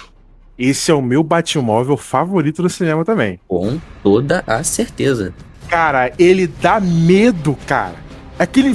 [0.58, 3.40] Esse é o meu Batmóvel favorito do cinema também.
[3.48, 5.32] Com toda a certeza.
[5.68, 7.94] Cara, ele dá medo, cara.
[8.42, 8.74] Aquele.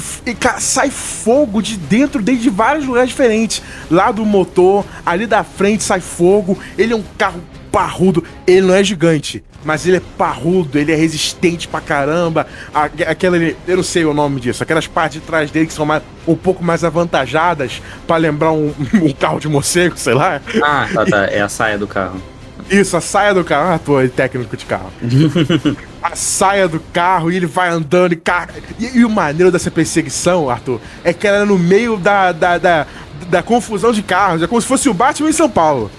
[0.59, 3.61] sai fogo de dentro dele de vários lugares diferentes.
[3.91, 6.57] Lá do motor, ali da frente sai fogo.
[6.77, 7.41] Ele é um carro
[7.71, 8.23] parrudo.
[8.45, 12.47] Ele não é gigante, mas ele é parrudo, ele é resistente pra caramba.
[12.73, 13.37] Aquela.
[13.37, 14.63] Eu não sei o nome disso.
[14.63, 18.73] Aquelas partes de trás dele que são mais- um pouco mais avantajadas pra lembrar um,
[18.95, 20.41] um carro de morcego, sei lá.
[20.63, 21.25] Ah, tá, tá.
[21.25, 22.21] É a saia do carro.
[22.69, 23.73] Isso, a saia do carro.
[23.73, 24.91] Ah, tô aí, técnico de carro.
[26.01, 28.53] a saia do carro e ele vai andando e cara.
[28.79, 32.57] E, e o maneiro dessa perseguição, Arthur, é que ela é no meio da, da,
[32.57, 32.87] da,
[33.29, 34.41] da confusão de carros.
[34.43, 35.89] É como se fosse o Batman em São Paulo.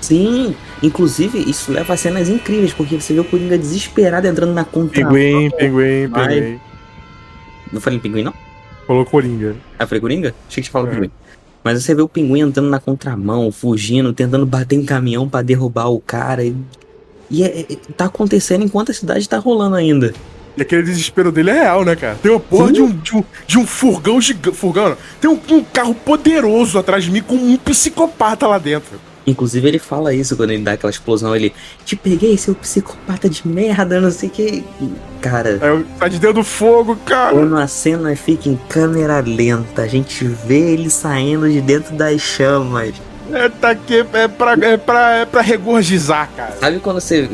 [0.00, 4.64] Sim, inclusive isso leva a cenas incríveis, porque você vê o Coringa desesperado entrando na
[4.64, 4.92] conta.
[4.92, 6.60] Pinguim, pinguim, pinguim.
[7.72, 8.34] Não falei pinguim, não?
[8.86, 9.56] Falou Coringa.
[9.78, 10.34] Ah, falei Coringa?
[10.48, 10.94] Achei que você falou É.
[10.94, 11.10] pinguim.
[11.64, 15.88] Mas você vê o pinguim entrando na contramão, fugindo, tentando bater em caminhão pra derrubar
[15.88, 16.44] o cara.
[16.44, 16.54] E,
[17.30, 20.14] e é- é- tá acontecendo enquanto a cidade tá rolando ainda.
[20.56, 22.16] E aquele desespero dele é real, né, cara?
[22.20, 24.56] Tem uma porra de um, de um, de um furgão gigante.
[24.56, 24.96] Furgão, não.
[25.20, 28.98] Tem um, um carro poderoso atrás de mim com um psicopata lá dentro.
[29.28, 31.52] Inclusive ele fala isso quando ele dá aquela explosão, ele
[31.84, 34.64] te peguei, seu psicopata de merda, não sei o que.
[35.20, 37.32] Cara, É, tá de dentro do fogo, cara.
[37.34, 42.20] quando a cena fica em câmera lenta, a gente vê ele saindo de dentro das
[42.20, 42.94] chamas.
[43.30, 46.54] É, tá aqui, é pra, é, pra, é pra regurgizar, cara.
[46.58, 47.28] Sabe quando você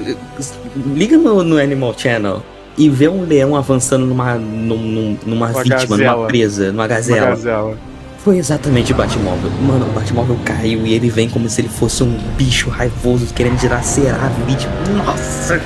[0.87, 2.43] liga no, no Animal Channel
[2.77, 6.17] e vê um leão avançando numa, num- num- numa Uma vítima, gazela.
[6.17, 7.79] numa presa, numa Uma gazela?
[8.25, 9.51] Foi exatamente o Batmóvel.
[9.61, 13.59] Mano, o Batmóvel caiu e ele vem como se ele fosse um bicho raivoso querendo
[13.59, 14.73] dilacerar a vítima.
[15.05, 15.61] Nossa!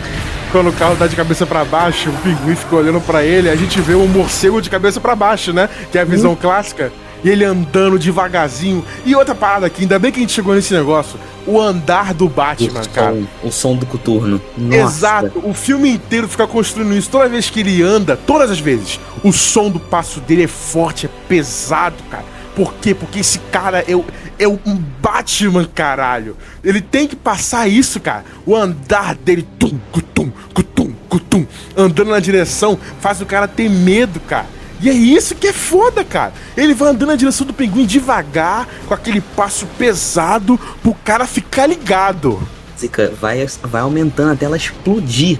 [0.50, 3.54] Quando o carro dá de cabeça pra baixo, o pinguim fica olhando pra ele, a
[3.54, 5.68] gente vê um morcego de cabeça pra baixo, né?
[5.92, 6.90] Que é a visão clássica.
[7.22, 8.84] e ele andando devagarzinho.
[9.04, 12.28] E outra parada aqui, ainda bem que a gente chegou nesse negócio, o andar do
[12.28, 13.14] Batman, o cara.
[13.14, 14.40] Som, o som do coturno.
[14.56, 14.76] Nossa.
[14.76, 17.10] Exato, o filme inteiro fica construindo isso.
[17.10, 21.06] Toda vez que ele anda, todas as vezes, o som do passo dele é forte,
[21.06, 22.24] é pesado, cara.
[22.58, 22.92] Por quê?
[22.92, 23.92] Porque esse cara é,
[24.36, 24.58] é um
[25.00, 26.36] Batman, caralho.
[26.64, 28.24] Ele tem que passar isso, cara.
[28.44, 31.46] O andar dele, tum, cutum, cutum, cutum,
[31.76, 34.46] andando na direção, faz o cara ter medo, cara.
[34.80, 36.32] E é isso que é foda, cara.
[36.56, 41.68] Ele vai andando na direção do pinguim devagar, com aquele passo pesado, pro cara ficar
[41.68, 42.42] ligado.
[42.76, 45.38] Zica, vai, vai aumentando até ela explodir.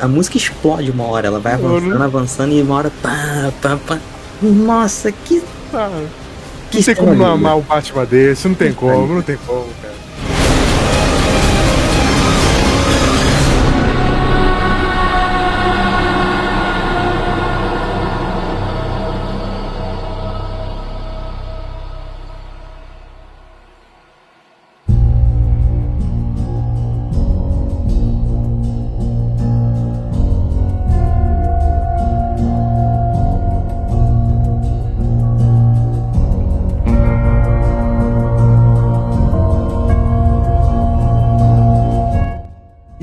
[0.00, 2.92] A música explode uma hora, ela vai avançando, avançando e uma hora.
[3.02, 3.98] Pá, pá, pá.
[4.40, 5.42] Nossa, que.
[5.74, 6.23] Ah,
[6.74, 10.03] não tem como não amar o Batman desse, não tem como, não tem como, cara.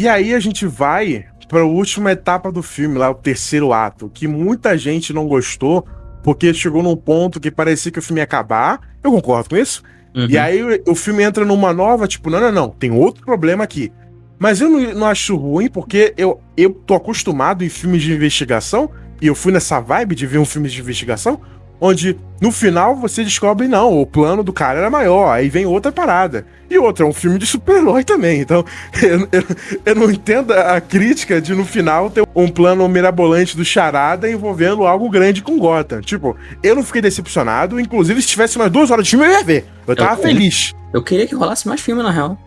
[0.02, 4.10] E aí a gente vai para a última etapa do filme, lá o terceiro ato,
[4.12, 5.86] que muita gente não gostou,
[6.24, 8.82] porque chegou num ponto que parecia que o filme ia acabar.
[9.04, 9.84] Eu concordo com isso.
[10.16, 10.26] Uhum.
[10.28, 13.92] E aí o, filme entra numa nova, tipo, não, não, não, tem outro problema aqui.
[14.40, 18.90] Mas eu não, não acho ruim, porque eu, eu tô acostumado em filmes de investigação,
[19.22, 21.40] e eu fui nessa vibe de ver um filme de investigação,
[21.82, 25.92] onde no final você descobre, não, o plano do cara era maior, aí vem outra
[25.92, 26.46] parada.
[26.70, 28.40] E outra, é um filme de super-herói também.
[28.40, 28.64] Então,
[29.02, 29.44] eu, eu,
[29.84, 34.86] eu, não entendo a crítica de no final ter um plano mirabolante do Charada envolvendo
[34.86, 36.02] algo grande com Gotham.
[36.02, 39.44] Tipo, eu não fiquei decepcionado, inclusive se tivesse mais duas horas de filme eu ia
[39.44, 39.66] ver.
[39.88, 40.74] Eu tava eu, feliz.
[40.94, 42.38] Eu queria que rolasse mais filme, na real.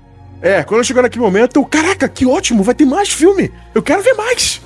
[0.40, 3.50] É, quando chegou naquele momento, eu, caraca, que ótimo, vai ter mais filme.
[3.74, 4.60] Eu quero ver mais.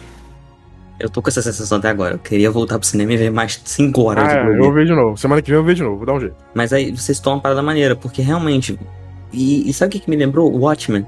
[0.99, 2.15] Eu tô com essa sensação até agora.
[2.15, 4.73] Eu queria voltar pro cinema e ver mais 5 horas ah, de é, Eu vou
[4.73, 5.17] ver de novo.
[5.17, 6.37] Semana que vem eu vou ver de novo, vou dar um jeito.
[6.55, 8.79] Mas aí vocês tomam uma parada maneira, porque realmente.
[9.33, 10.51] E, e sabe o que, que me lembrou?
[10.51, 11.07] Watchmen.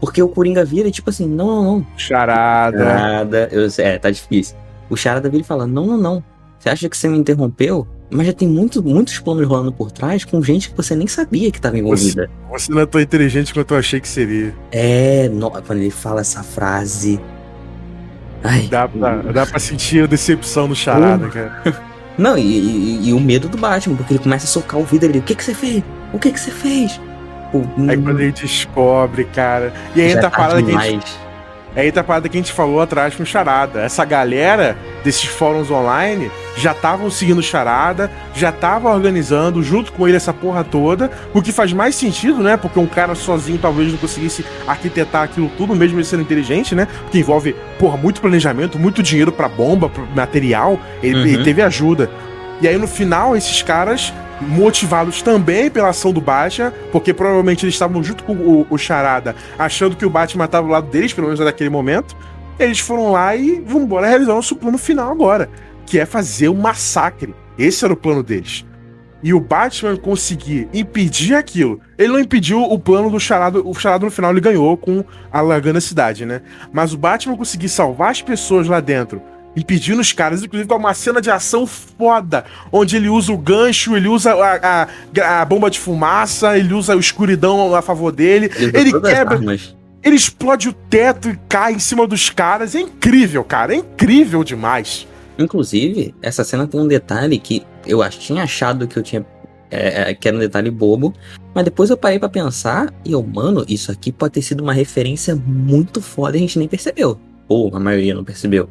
[0.00, 1.86] Porque o Coringa vira e tipo assim, não, não, não.
[1.96, 2.78] Charada.
[2.78, 3.48] Charada.
[3.50, 4.56] Eu, é, tá difícil.
[4.90, 6.24] O Charada vira e fala, não, não, não.
[6.58, 7.86] Você acha que você me interrompeu?
[8.10, 11.50] Mas já tem muito, muitos planos rolando por trás com gente que você nem sabia
[11.50, 12.30] que estava envolvida.
[12.50, 14.54] Você, você, não é tão inteligente quanto eu achei que seria.
[14.70, 17.20] É, no, quando ele fala essa frase,
[18.44, 18.68] Ai.
[18.70, 21.30] Dá, pra, dá pra sentir a decepção do charada, uh.
[21.30, 21.62] cara.
[22.18, 25.10] Não, e, e, e, o medo do Batman, porque ele começa a socar o vidro
[25.10, 25.18] ali.
[25.18, 25.82] O que que você fez?
[26.14, 26.98] O que que você fez?
[27.52, 29.72] Pô, aí quando ele descobre, cara.
[29.94, 31.25] E aí entra a parada que a gente.
[31.76, 33.82] Aí entra a parada que a gente falou atrás com Charada.
[33.82, 40.08] Essa galera desses fóruns online já estavam seguindo o Charada, já estavam organizando junto com
[40.08, 42.56] ele essa porra toda, o que faz mais sentido, né?
[42.56, 46.88] Porque um cara sozinho talvez não conseguisse arquitetar aquilo tudo, mesmo ele sendo inteligente, né?
[47.02, 51.26] Porque envolve, porra, muito planejamento, muito dinheiro para bomba, pra material, ele, uhum.
[51.26, 52.10] ele teve ajuda.
[52.60, 57.74] E aí no final, esses caras motivados também pela ação do Batman, porque provavelmente eles
[57.74, 61.26] estavam junto com o, o Charada, achando que o Batman estava do lado deles, pelo
[61.26, 62.16] menos naquele momento.
[62.58, 65.50] Eles foram lá e vão embora realizar o nosso plano final agora,
[65.84, 67.34] que é fazer o um massacre.
[67.58, 68.64] Esse era o plano deles.
[69.22, 71.80] E o Batman conseguir impedir aquilo.
[71.98, 73.60] Ele não impediu o plano do Charada.
[73.60, 76.42] O Charada no final ele ganhou com alargando a cidade, né?
[76.72, 79.20] Mas o Batman conseguir salvar as pessoas lá dentro
[79.56, 83.96] impedindo os caras, inclusive com uma cena de ação foda, onde ele usa o gancho,
[83.96, 88.50] ele usa a, a, a bomba de fumaça, ele usa a escuridão a favor dele,
[88.56, 89.40] ele, ele quebra.
[90.04, 92.76] Ele explode o teto e cai em cima dos caras.
[92.76, 93.74] É incrível, cara.
[93.74, 95.04] É incrível demais.
[95.36, 99.26] Inclusive, essa cena tem um detalhe que eu tinha achado que eu tinha.
[99.68, 101.12] É, é, que era um detalhe bobo,
[101.52, 104.72] mas depois eu parei para pensar e eu, mano, isso aqui pode ter sido uma
[104.72, 107.18] referência muito foda e a gente nem percebeu.
[107.48, 108.68] Ou a maioria não percebeu.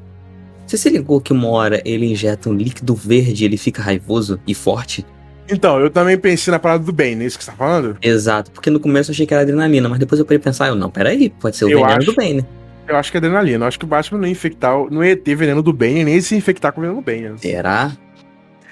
[0.66, 4.40] Você se ligou que uma hora ele injeta um líquido verde e ele fica raivoso
[4.48, 5.06] e forte?
[5.50, 7.98] Então, eu também pensei na parada do Bane, é isso que você tá falando?
[8.02, 10.76] Exato, porque no começo eu achei que era adrenalina, mas depois eu parei pensar, eu
[10.76, 12.46] não, peraí, pode ser o eu veneno acho, do Bane.
[12.88, 15.16] Eu acho que é adrenalina, eu acho que o Batman não ia infectar, não ia
[15.16, 17.30] ter veneno do Bane, nem se infectar com o veneno do Bane.
[17.30, 17.36] Né?
[17.38, 17.92] Será?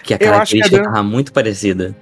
[0.03, 1.95] Que a característica que tava muito parecida.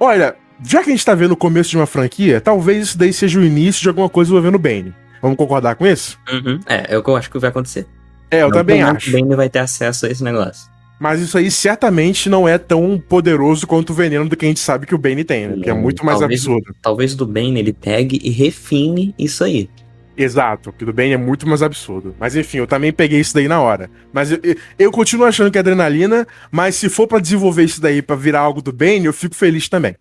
[0.00, 3.12] Olha, já que a gente tá vendo o começo de uma franquia, talvez isso daí
[3.12, 4.92] seja o início de alguma coisa envolvendo o Bane.
[5.22, 6.18] Vamos concordar com isso?
[6.30, 6.60] Uhum.
[6.66, 7.86] É, é o que eu acho que vai acontecer.
[8.34, 9.10] É, eu não também acho.
[9.10, 10.72] O Bane vai ter acesso a esse negócio.
[10.98, 14.60] Mas isso aí certamente não é tão poderoso quanto o veneno do que a gente
[14.60, 15.56] sabe que o Bane tem, né?
[15.62, 16.74] Que é muito mais talvez, absurdo.
[16.80, 19.68] Talvez do Bane ele pegue e refine isso aí.
[20.16, 22.14] Exato, que do bem é muito mais absurdo.
[22.18, 23.90] Mas enfim, eu também peguei isso daí na hora.
[24.12, 24.38] Mas eu,
[24.78, 28.40] eu continuo achando que é adrenalina, mas se for para desenvolver isso daí para virar
[28.40, 29.96] algo do bem, eu fico feliz também.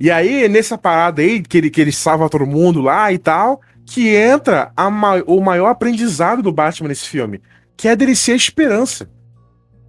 [0.00, 3.60] E aí, nessa parada aí, que ele, que ele salva todo mundo lá e tal,
[3.88, 7.40] que entra ma o maior aprendizado do Batman nesse filme,
[7.74, 9.08] que é dele ser a esperança.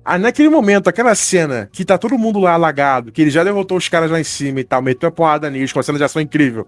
[0.06, 3.78] Ah, naquele momento, aquela cena que tá todo mundo lá alagado, que ele já derrotou
[3.78, 6.04] os caras lá em cima e tal, meteu a porrada neles com uma cena de
[6.06, 6.66] ação incrível.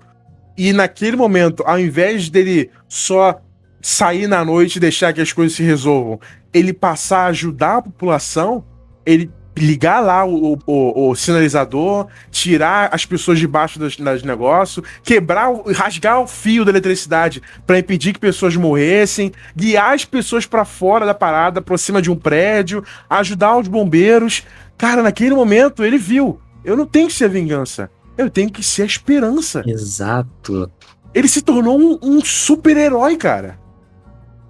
[0.58, 3.42] E naquele momento, ao invés dele só
[3.82, 6.20] sair na noite e deixar que as coisas se resolvam,
[6.54, 8.66] ele passar a ajudar a população,
[9.06, 15.52] ele ligar lá o, o, o, sinalizador, tirar as pessoas debaixo dos, dos negócios, quebrar,
[15.74, 21.06] rasgar o fio da eletricidade para impedir que pessoas morressem, guiar as pessoas para fora
[21.06, 24.44] da parada, por cima de um prédio, ajudar os bombeiros.
[24.78, 28.84] Cara, naquele momento ele viu, eu não tenho que ser vingança, eu tenho que ser
[28.84, 29.64] a esperança.
[29.66, 30.72] Exato.
[31.14, 33.60] Ele se tornou um, um super-herói, cara.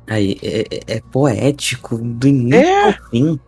[0.07, 2.85] Aí, é, é, é poético do início é.
[2.85, 3.39] ao fim.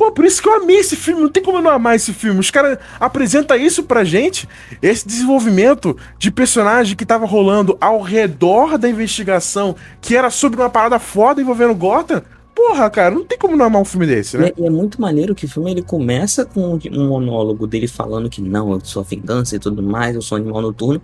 [0.00, 1.20] Pô, por isso que eu amei esse filme.
[1.20, 2.40] Não tem como eu não amar esse filme.
[2.40, 4.48] Os caras apresentam isso pra gente.
[4.80, 10.70] Esse desenvolvimento de personagem que tava rolando ao redor da investigação, que era sobre uma
[10.70, 12.22] parada foda envolvendo Gotham.
[12.54, 14.52] Porra, cara, não tem como não amar um filme desse, né?
[14.56, 18.30] E é, é muito maneiro que o filme ele começa com um monólogo dele falando
[18.30, 21.02] que não, eu sou a vingança e tudo mais, eu sou um animal noturno.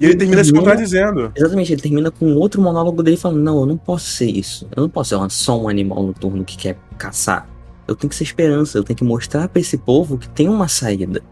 [0.00, 1.32] E ele, ele termina, termina se contradizendo.
[1.36, 4.66] Exatamente, ele termina com outro monólogo dele falando: Não, eu não posso ser isso.
[4.74, 7.46] Eu não posso ser só um animal noturno que quer caçar
[7.88, 10.68] eu tenho que ser esperança, eu tenho que mostrar para esse povo que tem uma
[10.68, 11.22] saída.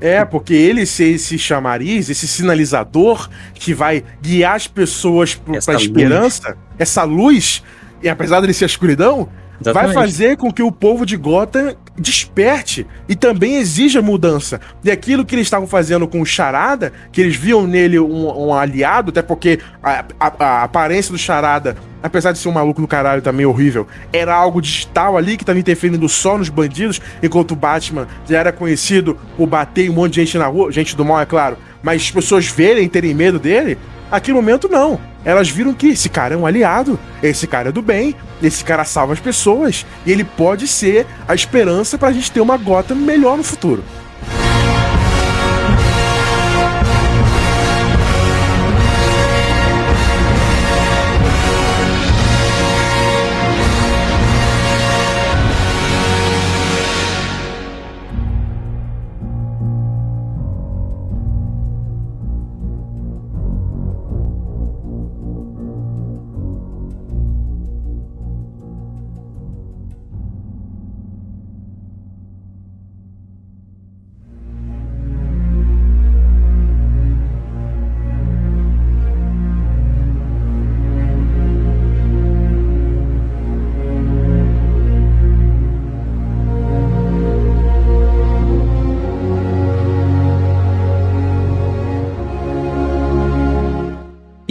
[0.00, 5.74] É, porque ele ser esse chamariz, esse sinalizador que vai guiar as pessoas pro, pra
[5.74, 7.62] esperança, essa luz,
[8.02, 9.28] e apesar dele ser a escuridão,
[9.60, 9.94] Exatamente.
[9.94, 14.60] vai fazer com que o povo de Gotham desperte e também exija mudança.
[14.84, 18.54] E aquilo que eles estavam fazendo com o Charada, que eles viam nele um, um
[18.54, 22.86] aliado, até porque a, a, a, aparência do Charada, apesar de ser um maluco do
[22.86, 27.56] caralho também horrível, era algo digital ali que estava interferindo só nos bandidos, enquanto o
[27.56, 31.20] Batman já era conhecido por bater um monte de gente na rua, gente do mal,
[31.20, 33.76] é claro, mas as pessoas verem, terem medo dele,
[34.10, 34.98] Aquele momento, não.
[35.24, 38.84] Elas viram que esse cara é um aliado, esse cara é do bem, esse cara
[38.84, 43.36] salva as pessoas, e ele pode ser a esperança pra gente ter uma gota melhor
[43.36, 43.84] no futuro.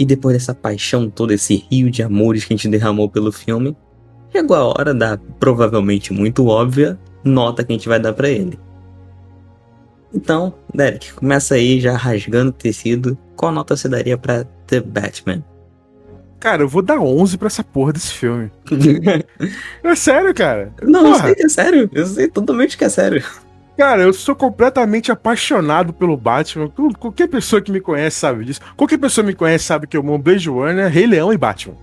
[0.08, 3.76] Depois dessa paixão todo, esse rio de amores que a gente derramou pelo filme,
[4.32, 8.58] chegou a hora da provavelmente muito óbvia nota que a gente vai dar para ele.
[10.12, 13.16] Então, Derek, começa aí já rasgando o tecido.
[13.36, 15.44] Qual nota você daria para The Batman?
[16.40, 18.50] Cara, eu vou dar 11 pra essa porra desse filme.
[19.82, 20.72] é sério, cara.
[20.82, 21.16] Não, porra.
[21.16, 21.90] eu sei que é sério.
[21.92, 23.22] Eu sei totalmente que é sério.
[23.78, 26.68] Cara, eu sou completamente apaixonado pelo Batman.
[26.98, 28.60] Qualquer pessoa que me conhece sabe disso.
[28.76, 31.76] Qualquer pessoa que me conhece sabe que eu amo Blade Runner, Rei Leão e Batman.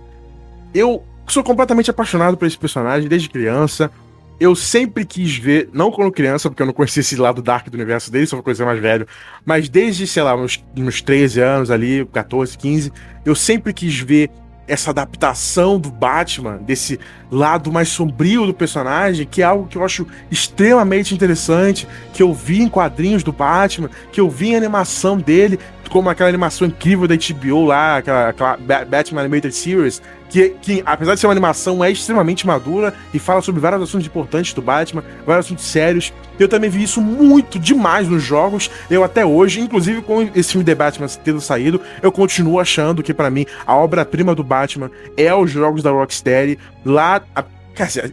[0.74, 3.90] Eu sou completamente apaixonado por esse personagem desde criança.
[4.38, 7.74] Eu sempre quis ver, não quando criança, porque eu não conhecia esse lado dark do
[7.76, 9.08] universo dele, só uma coisa mais velho,
[9.42, 12.92] mas desde, sei lá, uns, uns 13 anos ali, 14, 15,
[13.24, 14.30] eu sempre quis ver
[14.66, 16.98] essa adaptação do Batman, desse
[17.30, 22.32] lado mais sombrio do personagem, que é algo que eu acho extremamente interessante, que eu
[22.34, 25.58] vi em quadrinhos do Batman, que eu vi em animação dele,
[25.90, 31.14] como aquela animação incrível da HBO lá, aquela, aquela Batman Animated Series, que, que, apesar
[31.14, 35.04] de ser uma animação, é extremamente madura e fala sobre vários assuntos importantes do Batman,
[35.24, 36.12] vários assuntos sérios.
[36.38, 38.70] Eu também vi isso muito demais nos jogos.
[38.90, 43.14] Eu até hoje, inclusive com esse filme The Batman tendo saído, eu continuo achando que
[43.14, 46.58] para mim a obra-prima do Batman é os jogos da Rocksteady.
[46.84, 47.44] Lá a,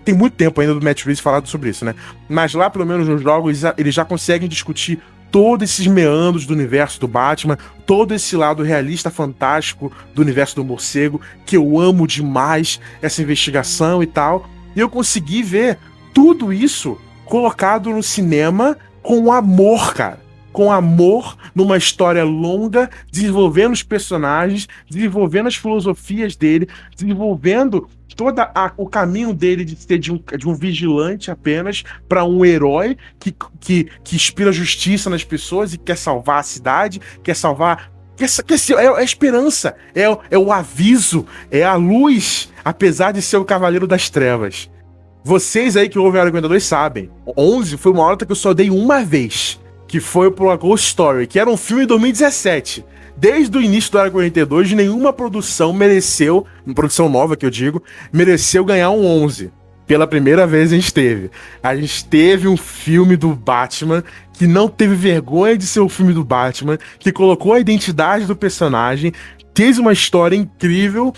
[0.04, 1.96] tem muito tempo ainda do Matt Reeves falado sobre isso, né?
[2.28, 5.00] Mas lá, pelo menos nos jogos, eles já conseguem discutir
[5.34, 7.58] todos esses meandros do universo do Batman,
[7.88, 14.04] todo esse lado realista fantástico do universo do morcego, que eu amo demais, essa investigação
[14.04, 14.48] e tal.
[14.76, 15.80] E eu consegui ver
[16.14, 20.22] tudo isso colocado no cinema com amor, cara.
[20.52, 28.42] com amor numa história longa, desenvolvendo os personagens, desenvolvendo as filosofias dele, desenvolvendo todo
[28.78, 33.36] o caminho dele de ser de um, de um vigilante apenas para um herói que,
[33.60, 37.92] que, que inspira justiça nas pessoas e quer salvar a cidade, quer salvar.
[38.16, 43.12] Quer, quer ser, é, é a esperança, é, é o aviso, é a luz, apesar
[43.12, 44.70] de ser o Cavaleiro das Trevas.
[45.24, 47.10] Vocês aí que ouvem a 42 sabem.
[47.38, 49.60] 11 foi uma nota que eu só dei uma vez.
[49.88, 52.84] Que foi pro A Ghost Story, que era um filme de 2017.
[53.24, 57.82] Desde o início do Área 42, nenhuma produção mereceu, uma produção nova que eu digo,
[58.12, 59.50] mereceu ganhar um 11.
[59.88, 61.32] Pela primeira vez a gente teve.
[61.64, 66.12] A gente teve um filme do Batman que não teve vergonha de ser o filme
[66.12, 69.14] do Batman, que colocou a identidade do personagem,
[69.56, 71.14] fez uma história incrível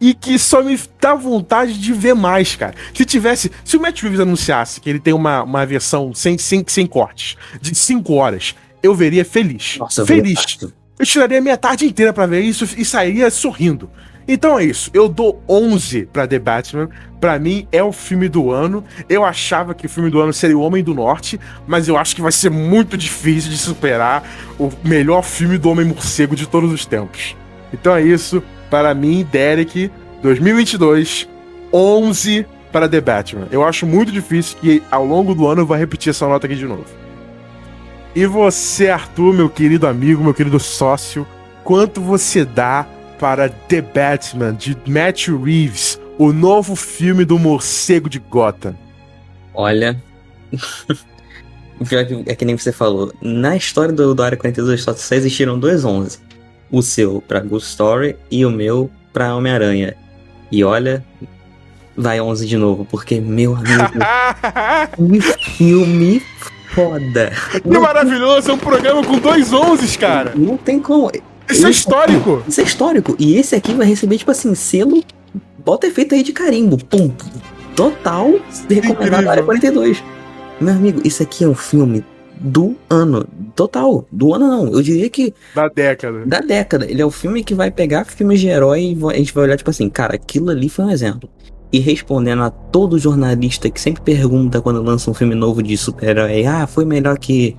[0.00, 2.74] e que só me dá vontade de ver mais, cara.
[2.94, 3.52] Se tivesse.
[3.66, 7.36] Se o Matt Reeves anunciasse que ele tem uma, uma versão sem, sem, sem cortes,
[7.60, 9.76] de 5 horas, eu veria feliz.
[9.78, 10.56] Nossa, feliz.
[10.62, 13.90] Eu, eu tiraria minha tarde inteira para ver isso e sairia sorrindo.
[14.28, 14.90] Então é isso.
[14.92, 16.90] Eu dou 11 para The Batman.
[17.18, 18.84] Para mim é o filme do ano.
[19.08, 22.14] Eu achava que o filme do ano seria O Homem do Norte, mas eu acho
[22.14, 24.22] que vai ser muito difícil de superar
[24.58, 27.34] o melhor filme do Homem Morcego de todos os tempos.
[27.72, 29.90] Então é isso para mim, Derek,
[30.22, 31.26] 2022,
[31.72, 33.48] 11 para The Batman.
[33.50, 36.56] Eu acho muito difícil que ao longo do ano eu vá repetir essa nota aqui
[36.56, 36.99] de novo.
[38.14, 41.26] E você, Arthur, meu querido amigo, meu querido sócio,
[41.62, 42.86] quanto você dá
[43.20, 48.74] para The Batman de Matthew Reeves, o novo filme do morcego de Gotham?
[49.54, 50.02] Olha.
[51.78, 53.12] o pior é que nem você falou.
[53.22, 56.18] Na história do, do Área 42 só, só existiram dois 11
[56.70, 59.96] o seu para Ghost Story e o meu para Homem-Aranha.
[60.50, 61.04] E olha,
[61.96, 63.98] vai 11 de novo, porque, meu amigo,
[64.96, 65.20] que
[65.52, 66.22] filme
[66.74, 67.32] foda.
[67.50, 70.32] Que não, maravilhoso, é um programa com dois 11, cara.
[70.36, 71.10] Não tem como.
[71.48, 72.42] Isso é histórico.
[72.46, 73.16] Isso é histórico.
[73.18, 75.02] E esse aqui vai receber, tipo assim, selo.
[75.64, 76.78] Bota efeito aí de carimbo.
[76.84, 77.12] Pum.
[77.76, 78.30] Total
[78.68, 80.02] recomendado área 42.
[80.60, 82.04] Meu amigo, isso aqui é um filme
[82.40, 83.26] do ano.
[83.54, 84.06] Total.
[84.10, 84.72] Do ano não.
[84.72, 85.34] Eu diria que.
[85.54, 86.24] Da década.
[86.26, 86.90] Da década.
[86.90, 89.56] Ele é o filme que vai pegar filmes de herói e a gente vai olhar,
[89.56, 91.28] tipo assim, cara, aquilo ali foi um exemplo.
[91.72, 96.44] E respondendo a todo jornalista que sempre pergunta quando lança um filme novo de super-herói,
[96.44, 97.56] ah, foi melhor que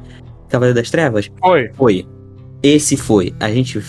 [0.50, 1.32] Cavaleiro das Trevas?
[1.40, 1.70] Foi.
[1.74, 2.06] Foi.
[2.62, 3.34] Esse foi.
[3.40, 3.82] A gente.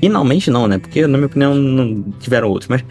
[0.00, 0.78] Finalmente não, né?
[0.78, 2.84] Porque, na minha opinião, não tiveram outros, mas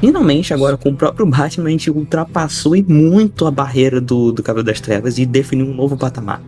[0.00, 4.42] Finalmente, agora com o próprio Batman, a gente ultrapassou e muito a barreira do, do
[4.44, 6.40] Cavaleiro das Trevas e definiu um novo patamar.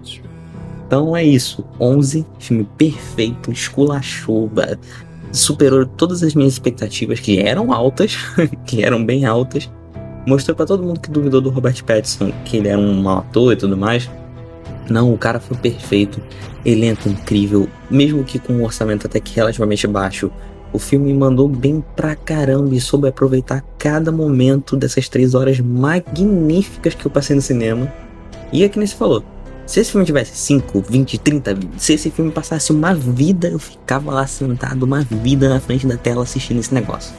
[0.87, 1.65] Então é isso.
[1.81, 4.51] 11, filme perfeito, esculachou,
[5.33, 8.17] superou todas as minhas expectativas, que eram altas,
[8.65, 9.69] que eram bem altas.
[10.27, 13.53] Mostrou para todo mundo que duvidou do Robert Pattinson, que ele era um mau ator
[13.53, 14.11] e tudo mais.
[14.89, 16.21] Não, o cara foi perfeito,
[16.65, 20.31] elenco incrível, mesmo que com um orçamento até que relativamente baixo.
[20.73, 26.95] O filme mandou bem pra caramba e soube aproveitar cada momento dessas três horas magníficas
[26.95, 27.93] que eu passei no cinema.
[28.53, 29.25] E é que nem se falou,
[29.71, 34.13] se esse filme tivesse 5, 20, 30, se esse filme passasse uma vida, eu ficava
[34.13, 37.15] lá sentado uma vida na frente da tela assistindo esse negócio.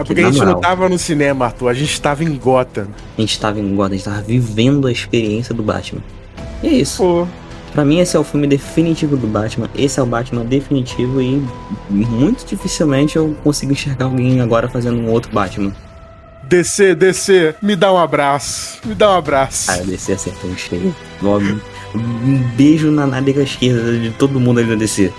[0.00, 2.88] É porque a gente moral, não tava no cinema, Arthur, a gente tava em Gotham.
[3.16, 6.02] A gente tava em Gotham, a gente tava vivendo a experiência do Batman.
[6.62, 6.98] E é isso.
[6.98, 7.26] Pô.
[7.72, 9.70] Pra mim, esse é o filme definitivo do Batman.
[9.76, 11.40] Esse é o Batman definitivo e
[11.88, 15.72] muito dificilmente eu consigo enxergar alguém agora fazendo um outro Batman.
[16.44, 18.80] DC, DC, me dá um abraço.
[18.84, 19.70] Me dá um abraço.
[19.70, 20.94] Ah, DC acertou um cheio.
[21.94, 25.12] Um beijo na nádega esquerda de todo mundo ali na DC.